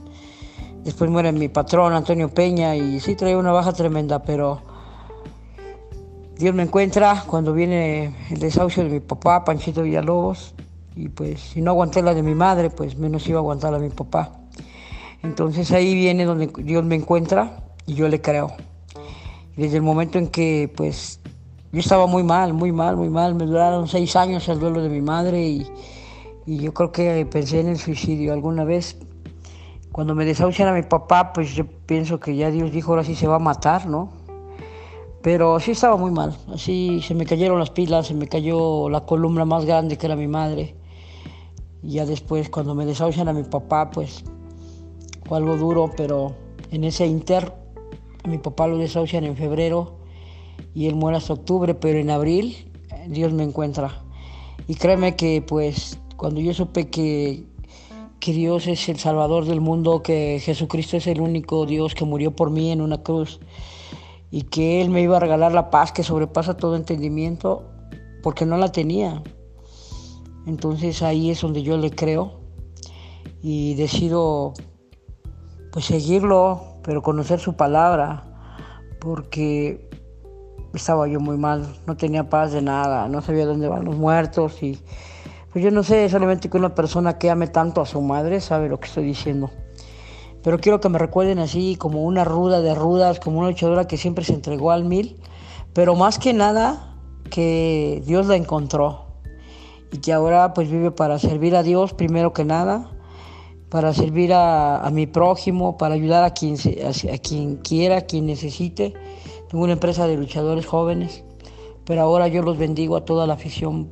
[0.86, 4.62] Después muere mi patrón Antonio Peña y sí traía una baja tremenda, pero
[6.38, 10.54] Dios me encuentra cuando viene el desahucio de mi papá, Panchito Villalobos,
[10.98, 13.80] y pues si no aguanté la de mi madre, pues menos iba a aguantar la
[13.80, 14.32] de mi papá.
[15.22, 18.52] Entonces ahí viene donde Dios me encuentra y yo le creo.
[19.56, 21.20] desde el momento en que pues
[21.72, 23.36] yo estaba muy mal, muy mal, muy mal.
[23.36, 25.68] Me duraron seis años el duelo de mi madre y,
[26.46, 28.98] yo creo que pensé en el suicidio alguna vez.
[29.92, 33.16] Cuando me desahucian a mi papá, pues yo pienso que ya Dios dijo, ahora sí
[33.16, 34.14] se va a matar, ¿no?
[35.22, 36.38] Pero sí estaba muy mal.
[36.54, 40.16] Así se me cayeron las pilas, se me cayó la columna más grande que era
[40.16, 40.77] mi madre.
[41.88, 44.26] Y ya después, cuando me desahucian a mi papá, pues
[45.26, 46.36] fue algo duro, pero
[46.70, 47.54] en ese inter,
[48.26, 49.96] a mi papá lo desahucian en febrero
[50.76, 52.70] y él muere hasta octubre, pero en abril
[53.08, 54.04] Dios me encuentra.
[54.68, 57.46] Y créeme que pues cuando yo supe que,
[58.20, 62.36] que Dios es el Salvador del mundo, que Jesucristo es el único Dios que murió
[62.36, 63.40] por mí en una cruz
[64.30, 67.64] y que Él me iba a regalar la paz que sobrepasa todo entendimiento,
[68.24, 69.24] porque no la tenía.
[70.48, 72.40] Entonces ahí es donde yo le creo
[73.44, 74.54] y decido
[75.74, 78.24] pues seguirlo, pero conocer su palabra,
[79.02, 79.90] porque
[80.74, 84.64] estaba yo muy mal, no tenía paz de nada, no sabía dónde van los muertos
[84.64, 84.80] y
[85.52, 88.70] pues yo no sé, solamente que una persona que ame tanto a su madre sabe
[88.70, 89.50] lo que estoy diciendo.
[90.44, 93.98] Pero quiero que me recuerden así como una ruda de rudas, como una luchadora que
[93.98, 95.20] siempre se entregó al mil,
[95.74, 96.96] pero más que nada
[97.30, 99.07] que Dios la encontró
[99.92, 102.92] y que ahora pues vive para servir a Dios primero que nada,
[103.70, 108.26] para servir a, mi prójimo, para ayudar a quien, a, a quien quiera, a quien
[108.26, 108.94] necesite
[109.50, 111.24] tengo una empresa de luchadores jóvenes,
[111.86, 113.90] pero ahora yo los bendigo a toda la afición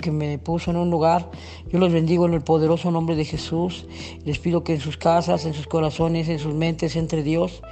[0.00, 1.30] que me puso en un lugar.
[1.70, 3.86] Yo los bendigo en el poderoso nombre de Jesús.
[4.24, 7.62] Les pido que en sus casas, en sus corazones, en sus mentes entre Dios.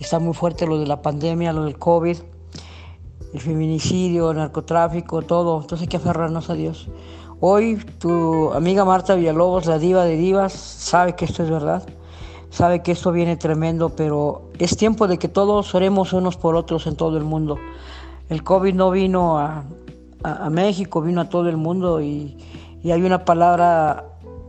[0.00, 2.18] Está muy fuerte lo de la pandemia, lo del COVID,
[3.36, 5.60] el feminicidio, el narcotráfico, todo.
[5.60, 6.88] Entonces hay que aferrarnos a Dios.
[7.40, 11.86] Hoy tu amiga Marta Villalobos, la diva de divas, sabe que esto es verdad
[12.56, 16.86] sabe que esto viene tremendo, pero es tiempo de que todos oremos unos por otros
[16.86, 17.58] en todo el mundo.
[18.30, 19.64] El COVID no vino a,
[20.50, 22.38] México, vino a todo el mundo y,
[22.82, 24.04] y hay una palabra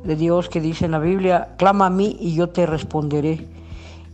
[0.05, 3.45] de Dios que dice en la Biblia, clama a mí y yo te responderé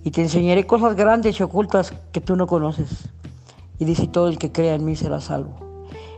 [0.03, 3.07] y te enseñaré cosas grandes y ocultas que tú no conoces.
[3.79, 5.55] Y dice, todo el que crea en mí será salvo.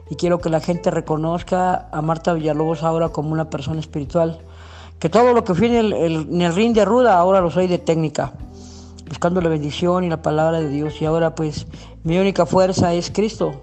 [0.09, 4.39] Y quiero que la gente reconozca a Marta Villalobos ahora como una persona espiritual
[4.99, 5.93] que todo lo que fui en el,
[6.41, 8.33] en de ruda, ahora lo soy de técnica,
[9.07, 11.01] buscando la bendición y la palabra de Dios.
[11.01, 11.67] Y ahora pues
[12.03, 13.61] mi única fuerza es Cristo.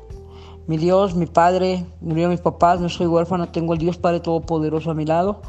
[0.66, 4.90] Mi Dios, mi Padre, murió mis papás, no soy huérfano, tengo el Dios Padre Todopoderoso
[4.90, 5.42] a mi lado.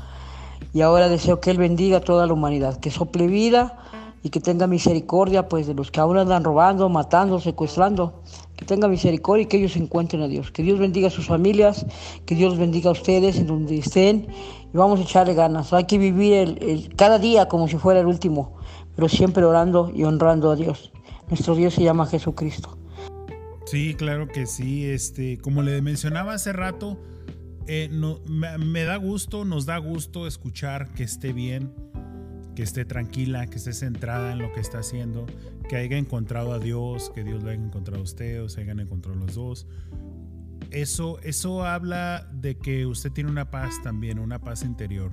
[0.74, 3.78] Y ahora deseo que Él bendiga a toda la humanidad, que sople vida
[4.24, 8.24] y que tenga misericordia pues de los que ahora andan robando, matando, secuestrando,
[8.56, 10.50] que tenga misericordia y que ellos encuentren a Dios.
[10.50, 11.86] Que Dios bendiga a sus familias,
[12.26, 14.28] que Dios bendiga a ustedes en donde estén
[14.74, 15.74] y vamos a echarle ganas.
[15.74, 18.56] Hay que vivir el, cada día como si fuera el último,
[18.96, 20.92] pero siempre orando y honrando a Dios.
[21.28, 22.78] Nuestro Dios se llama Jesucristo.
[23.66, 24.86] Sí, claro que sí.
[24.86, 26.98] Este, como le mencionaba hace rato,
[27.68, 31.74] eh, me, da gusto, nos da gusto escuchar que esté bien,
[32.56, 35.26] que esté tranquila, que esté centrada en lo que está haciendo,
[35.68, 38.80] que haya encontrado a Dios, que Dios lo haya encontrado a usted o se hayan
[38.80, 39.68] encontrado los dos.
[40.72, 45.12] Eso, eso habla de que usted tiene una paz también, una paz interior.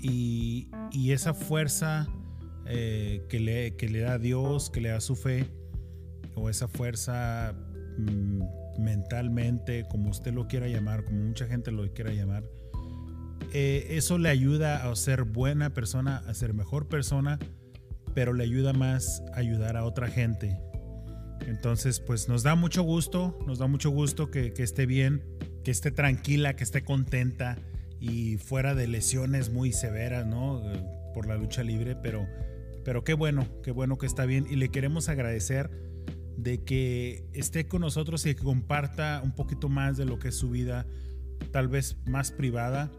[0.00, 0.68] Y,
[1.10, 2.06] esa fuerza
[2.66, 5.46] eh, que, le, que le da Dios, que le da su fe,
[6.34, 7.54] o esa fuerza
[7.98, 8.42] mm,
[8.78, 12.44] mentalmente, como usted lo quiera llamar, como mucha gente lo quiera llamar,
[13.52, 17.38] eh, eso le ayuda a ser buena persona, a ser mejor persona,
[18.14, 20.58] pero le ayuda más a ayudar a otra gente.
[21.46, 25.22] Entonces, pues nos da mucho gusto, nos da mucho gusto que, esté bien,
[25.64, 27.58] que esté tranquila, que esté contenta
[28.00, 30.60] y fuera de lesiones muy severas, ¿no?
[30.72, 30.82] Eh,
[31.14, 32.26] por la lucha libre, pero,
[32.84, 35.70] pero qué bueno, qué bueno que está bien y le queremos agradecer
[36.36, 40.36] de que esté con nosotros y que comparta un poquito más de lo que es
[40.36, 40.86] su vida,
[41.52, 42.90] tal vez más privada,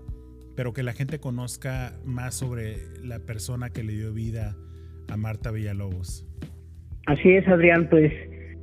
[0.58, 4.56] pero que la gente conozca más sobre la persona que le dio vida
[5.08, 6.26] a Marta Villalobos.
[7.06, 8.12] Así es, Adrián, pues,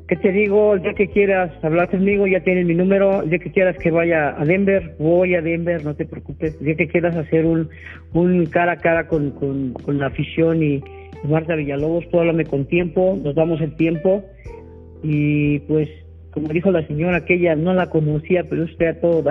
[0.09, 0.77] ¿qué te digo?
[0.77, 4.45] Ya que quieras hablar conmigo, ya tienes mi número, ya que quieras que vaya a
[4.45, 7.71] Denver, voy a Denver, no te preocupes, ya que quieras hacer un,
[8.13, 10.83] un cara a cara con, con, la afición y,
[11.23, 14.25] Marta Villalobos, tú háblame con tiempo, nos damos el tiempo
[15.05, 15.89] y pues
[16.35, 19.31] como dijo la señora aquella, no la conocía, pero usted a todo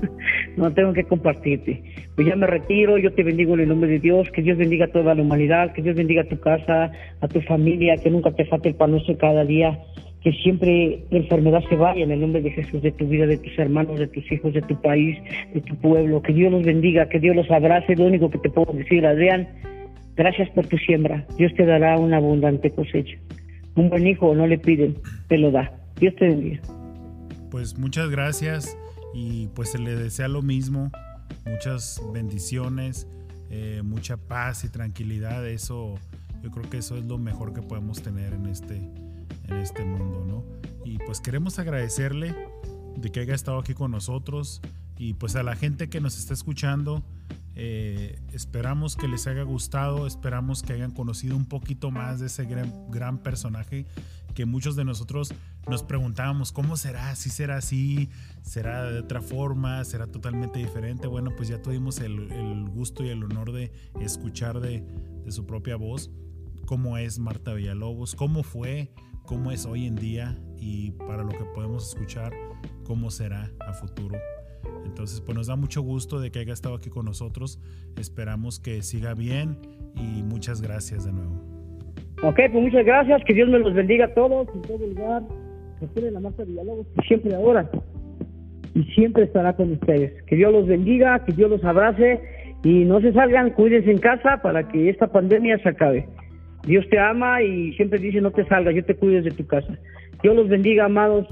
[0.58, 1.82] no tengo que compartirte.
[2.14, 4.84] Pues ya me retiro, yo te bendigo en el nombre de Dios, que Dios bendiga
[4.84, 6.92] a toda la humanidad, que Dios bendiga a tu casa,
[7.22, 9.78] a tu familia, que nunca te falte el pan cada día,
[10.20, 13.38] que siempre la enfermedad se vaya en el nombre de Jesús, de tu vida, de
[13.38, 15.18] tus hermanos, de tus hijos, de tu país,
[15.54, 18.50] de tu pueblo, que Dios los bendiga, que Dios los abrace, lo único que te
[18.50, 19.48] puedo decir, Adrián,
[20.16, 23.16] gracias por tu siembra, Dios te dará una abundante cosecha.
[23.74, 24.96] Un buen hijo no le piden,
[25.28, 25.81] te lo da.
[26.02, 26.60] Dios te.
[27.52, 28.76] Pues muchas gracias
[29.14, 30.90] y pues se le desea lo mismo,
[31.46, 33.06] muchas bendiciones,
[33.50, 35.46] eh, mucha paz y tranquilidad.
[35.46, 35.94] Eso,
[36.42, 38.78] yo creo que eso es lo mejor que podemos tener en este,
[39.46, 40.44] en este mundo, ¿no?
[40.84, 42.34] Y pues queremos agradecerle
[42.96, 44.60] de que haya estado aquí con nosotros
[44.98, 47.04] y pues a la gente que nos está escuchando.
[47.54, 52.46] Eh, esperamos que les haya gustado, esperamos que hayan conocido un poquito más de ese
[52.46, 53.84] gran, personaje
[54.32, 55.34] que muchos de nosotros
[55.68, 57.14] nos preguntábamos, ¿cómo será?
[57.16, 58.08] ¿Si será así?
[58.42, 59.84] ¿Será de otra forma?
[59.84, 61.06] ¿Será totalmente diferente?
[61.06, 64.86] Bueno, pues ya tuvimos el, gusto y el honor de escuchar de,
[65.24, 66.10] de su propia voz
[66.66, 68.94] cómo es Marta Villalobos, cómo fue,
[69.26, 72.32] cómo es hoy en día y para lo que podemos escuchar,
[72.84, 74.16] cómo será a futuro
[74.84, 77.58] entonces, pues nos da mucho gusto de que haya estado aquí con nosotros.
[77.96, 79.58] Esperamos que siga bien
[79.94, 81.51] y muchas gracias de nuevo.
[82.22, 83.22] Ok, pues muchas gracias.
[83.24, 85.22] Que Dios me los bendiga a todos en todo lugar.
[85.96, 87.68] la Marta Villalobos siempre ahora
[88.74, 90.22] y siempre estará con ustedes.
[90.24, 92.20] Que Dios los bendiga, que Dios los abrace
[92.64, 96.08] y no se salgan, cuídense en casa para que esta pandemia se acabe.
[96.64, 99.76] Dios te ama y siempre dice no te salgas, yo te cuides de tu casa.
[100.22, 101.26] Dios los bendiga, amados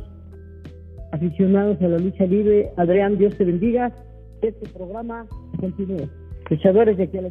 [1.12, 2.70] aficionados a la lucha libre.
[2.76, 3.92] Adrián, Dios te bendiga.
[4.42, 5.26] Este programa
[5.60, 6.08] continúe.
[6.48, 7.28] Luchadores de aquí a la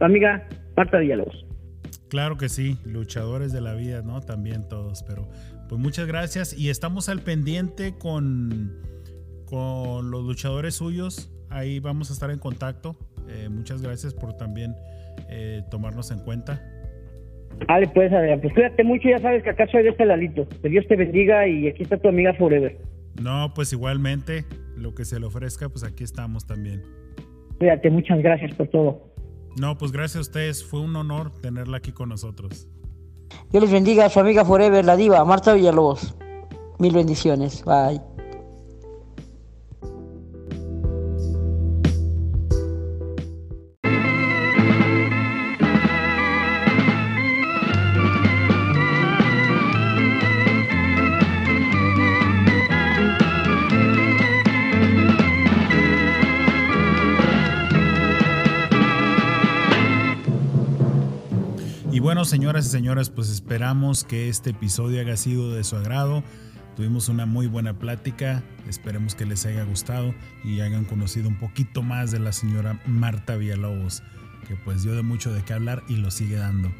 [0.00, 0.46] amiga
[0.76, 1.46] Marta Villalobos.
[2.08, 4.20] Claro que sí, luchadores de la vida, ¿no?
[4.20, 5.28] También todos, pero
[5.68, 8.80] pues muchas gracias y estamos al pendiente con,
[9.44, 11.32] con los luchadores suyos.
[11.50, 12.96] Ahí vamos a estar en contacto.
[13.28, 14.76] Eh, muchas gracias por también
[15.28, 16.62] eh, tomarnos en cuenta.
[17.66, 20.48] Vale, pues, pues cuídate mucho, ya sabes que acá soy de este lalito.
[20.62, 22.78] Que Dios te bendiga y aquí está tu amiga Forever.
[23.20, 24.44] No, pues igualmente,
[24.76, 26.82] lo que se le ofrezca, pues aquí estamos también.
[27.58, 29.15] Cuídate, muchas gracias por todo.
[29.56, 32.68] No, pues gracias a ustedes, fue un honor tenerla aquí con nosotros.
[33.50, 36.14] Dios les bendiga a su amiga Forever, la diva, Marta Villalobos.
[36.78, 38.15] Mil bendiciones, bye.
[62.26, 66.24] Señoras y señores, pues esperamos que este episodio haya sido de su agrado.
[66.74, 70.14] Tuvimos una muy buena plática, esperemos que les haya gustado
[70.44, 74.02] y hayan conocido un poquito más de la señora Marta Villalobos,
[74.46, 76.70] que pues dio de mucho de qué hablar y lo sigue dando.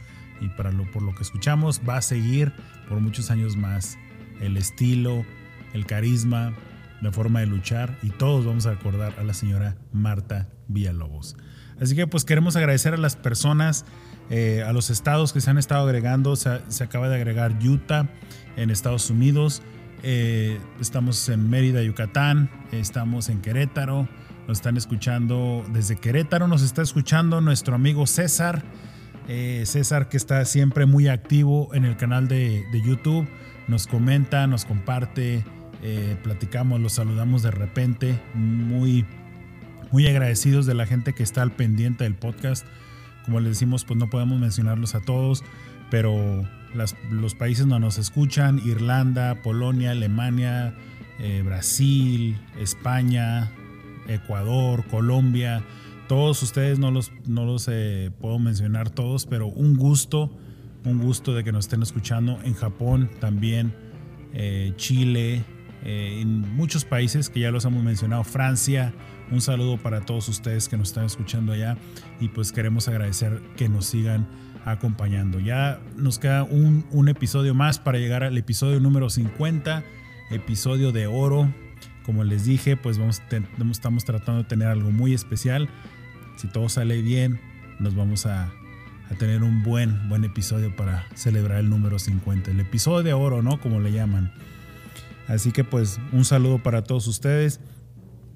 [0.40, 2.52] y para lo, por lo que escuchamos va a seguir
[2.88, 3.96] por muchos años más.
[4.40, 5.24] El estilo,
[5.72, 6.52] el carisma,
[7.00, 11.36] la forma de luchar y todos vamos a recordar a la señora Marta Villalobos.
[11.80, 13.84] Así que pues queremos agradecer a las personas,
[14.30, 16.36] eh, a los estados que se han estado agregando.
[16.36, 18.08] Se, se acaba de agregar Utah
[18.56, 19.62] en Estados Unidos.
[20.02, 22.50] Eh, estamos en Mérida, Yucatán.
[22.72, 24.08] Estamos en Querétaro.
[24.48, 26.48] Nos están escuchando desde Querétaro.
[26.48, 28.64] Nos está escuchando nuestro amigo César.
[29.28, 33.26] Eh, César que está siempre muy activo en el canal de, de YouTube.
[33.68, 35.44] Nos comenta, nos comparte.
[36.24, 38.20] Platicamos, los saludamos de repente.
[38.34, 39.04] Muy,
[39.92, 42.66] muy agradecidos de la gente que está al pendiente del podcast.
[43.26, 45.44] Como les decimos, pues no podemos mencionarlos a todos,
[45.90, 46.46] pero
[47.10, 50.74] los países donde nos escuchan, Irlanda, Polonia, Alemania,
[51.18, 53.50] eh, Brasil, España,
[54.08, 55.62] Ecuador, Colombia,
[56.08, 60.30] todos ustedes no los, no los eh, puedo mencionar todos, pero un gusto,
[60.84, 63.74] un gusto de que nos estén escuchando en Japón también,
[64.32, 65.44] eh, Chile,
[65.88, 68.92] eh, en muchos países que ya los hemos mencionado, Francia,
[69.30, 71.78] un saludo para todos ustedes que nos están escuchando allá
[72.18, 74.26] y pues queremos agradecer que nos sigan
[74.64, 75.38] acompañando.
[75.38, 79.84] Ya nos queda un, un episodio más para llegar al episodio número 50,
[80.32, 81.54] episodio de oro.
[82.04, 85.68] Como les dije, pues vamos, te, estamos tratando de tener algo muy especial.
[86.34, 87.40] Si todo sale bien,
[87.78, 88.52] nos vamos a,
[89.08, 92.50] a, tener un buen, buen episodio para celebrar el número 50.
[92.50, 93.60] El episodio de oro, ¿no?
[93.60, 94.32] Como le llaman.
[95.28, 97.60] Así que pues un saludo para todos ustedes.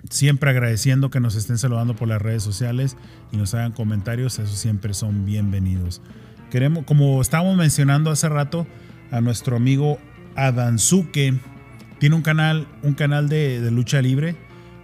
[0.08, 2.96] Siempre agradeciendo que nos estén saludando por las redes sociales
[3.32, 6.00] y nos hagan comentarios, esos siempre son bienvenidos.
[6.50, 8.66] Queremos, como estábamos mencionando hace rato,
[9.10, 9.98] a nuestro amigo
[10.36, 11.34] Adanzuke,
[11.98, 14.34] tiene un canal, un canal de, lucha libre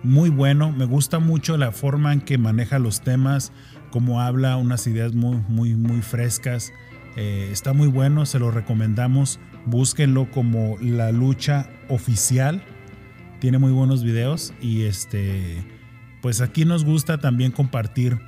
[0.03, 0.71] muy bueno.
[0.71, 3.53] Me gusta mucho la forma en que maneja los temas,
[3.91, 6.73] cómo habla, unas ideas muy, muy, muy frescas.
[7.17, 9.41] Eh, está muy bueno, se lo recomendamos.
[9.67, 12.63] Búsquenlo como la lucha oficial.
[13.41, 15.63] Tiene muy buenos videos y este,
[16.23, 18.19] pues aquí nos gusta también compartir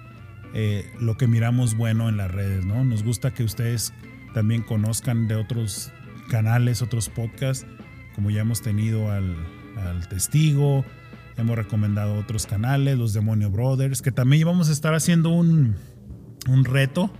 [0.54, 2.84] eh, lo que miramos bueno en las redes, ¿no?
[2.84, 3.92] Nos gusta que ustedes
[4.34, 5.92] también conozcan de otros
[6.28, 7.66] canales, otros podcasts,
[8.14, 9.36] como ya hemos tenido al,
[9.76, 10.84] al Testigo,
[11.36, 15.76] hemos recomendado otros canales, los Demonio Brothers, que también vamos a estar haciendo un,
[16.48, 17.10] un reto.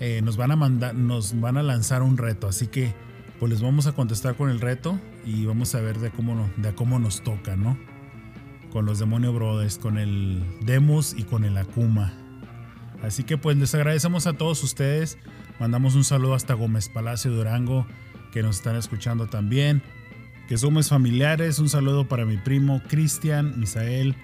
[0.00, 2.94] Eh, nos van a mandar, nos van a lanzar un reto, así que
[3.38, 6.74] pues les vamos a contestar con el reto y vamos a ver de cómo, de
[6.74, 7.78] cómo nos toca, ¿no?
[8.70, 12.12] Con los Demonio Brothers, con el Demos y con el Akuma.
[13.02, 15.18] Así que pues les agradecemos a todos ustedes.
[15.60, 17.86] Mandamos un saludo hasta Gómez Palacio Durango,
[18.32, 19.82] que nos están escuchando también.
[20.48, 21.58] Que somos familiares.
[21.58, 24.14] Un saludo para mi primo Cristian, Misael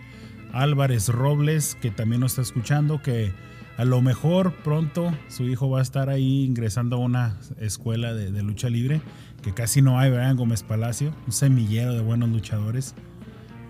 [0.52, 3.02] Álvarez Robles, que también nos está escuchando.
[3.02, 3.32] Que
[3.76, 8.42] a lo mejor pronto su hijo va a estar ahí ingresando a una escuela de,
[8.42, 9.00] lucha libre,
[9.42, 10.36] que casi no hay, ¿verdad?
[10.36, 12.94] Gómez Palacio, un semillero de buenos luchadores,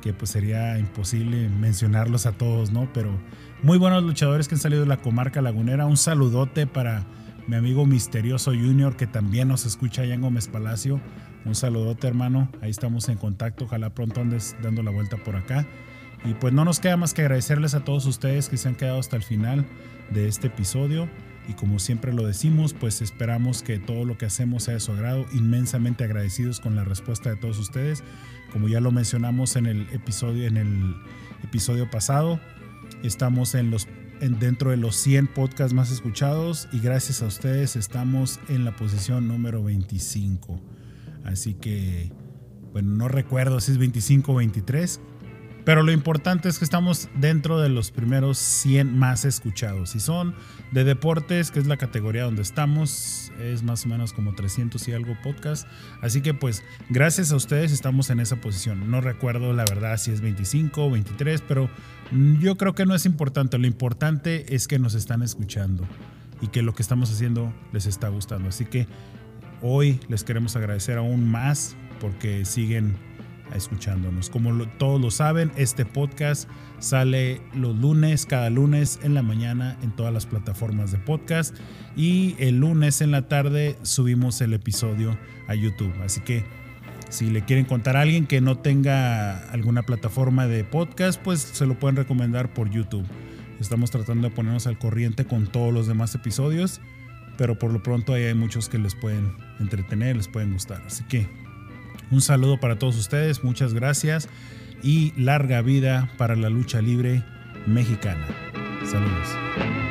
[0.01, 2.89] que pues sería imposible mencionarlos a todos, ¿no?
[2.93, 3.17] Pero
[3.63, 5.87] muy buenos luchadores que han salido de la comarca lagunera.
[5.87, 7.07] Un saludote para
[7.47, 11.01] mi amigo Misterioso Junior, que también nos escucha allá en Gómez Palacio.
[11.45, 12.51] Un saludote, hermano.
[12.61, 13.65] Ahí estamos en contacto.
[13.65, 15.67] Ojalá pronto andes dando la vuelta por acá.
[16.25, 19.01] Y pues no nos queda más que agradecerles a todos ustedes que se han quedado
[19.01, 19.67] hasta el final
[20.11, 21.09] de este episodio.
[21.49, 24.93] Y como siempre lo decimos, pues esperamos que todo lo que hacemos sea de su
[24.93, 25.27] agrado.
[25.33, 28.05] Inmensamente agradecidos con la respuesta de todos ustedes.
[28.53, 30.95] Como ya lo mencionamos en el episodio, en el
[31.43, 32.39] episodio pasado,
[33.03, 33.89] estamos en los,
[34.21, 38.77] en, dentro de los 100 podcasts más escuchados y gracias a ustedes estamos en la
[38.77, 40.61] posición número 25.
[41.25, 42.13] Así que,
[42.73, 45.01] bueno, no recuerdo si es 25 o 23,
[45.65, 49.95] pero lo importante es que estamos dentro de los primeros 100 más escuchados.
[49.95, 50.35] Y son
[50.73, 53.31] de deportes, que es la categoría donde estamos.
[53.41, 55.67] Es más o menos como 300 y algo podcast.
[56.01, 58.91] Así que pues gracias a ustedes estamos en esa posición.
[58.91, 61.71] No recuerdo la verdad si es 25 o 23, pero
[62.41, 63.59] yo creo que no es importante.
[63.59, 65.85] Lo importante es que nos están escuchando
[66.41, 68.49] y que lo que estamos haciendo les está gustando.
[68.49, 68.89] Así que
[69.61, 72.97] hoy les queremos agradecer aún más porque siguen
[73.55, 74.31] escuchándonos.
[74.31, 76.49] Como todos lo saben, este podcast
[76.79, 81.57] sale los lunes, cada lunes en la mañana en todas las plataformas de podcast
[81.97, 85.17] y el lunes en la tarde subimos el episodio
[85.49, 85.93] a YouTube.
[86.03, 86.45] Así que
[87.09, 91.67] si le quieren contar a alguien que no tenga alguna plataforma de podcast, pues se
[91.67, 93.05] lo pueden recomendar por YouTube.
[93.61, 96.81] Estamos tratando de ponernos al corriente con todos los demás episodios,
[97.37, 99.31] pero por lo pronto ahí hay muchos que les pueden
[99.61, 100.83] entretener, les pueden gustar.
[100.87, 101.29] Así que
[102.13, 104.29] un saludo para todos ustedes, muchas gracias
[104.83, 107.25] y larga vida para la lucha libre
[107.67, 108.27] mexicana.
[108.85, 109.82] Saludos.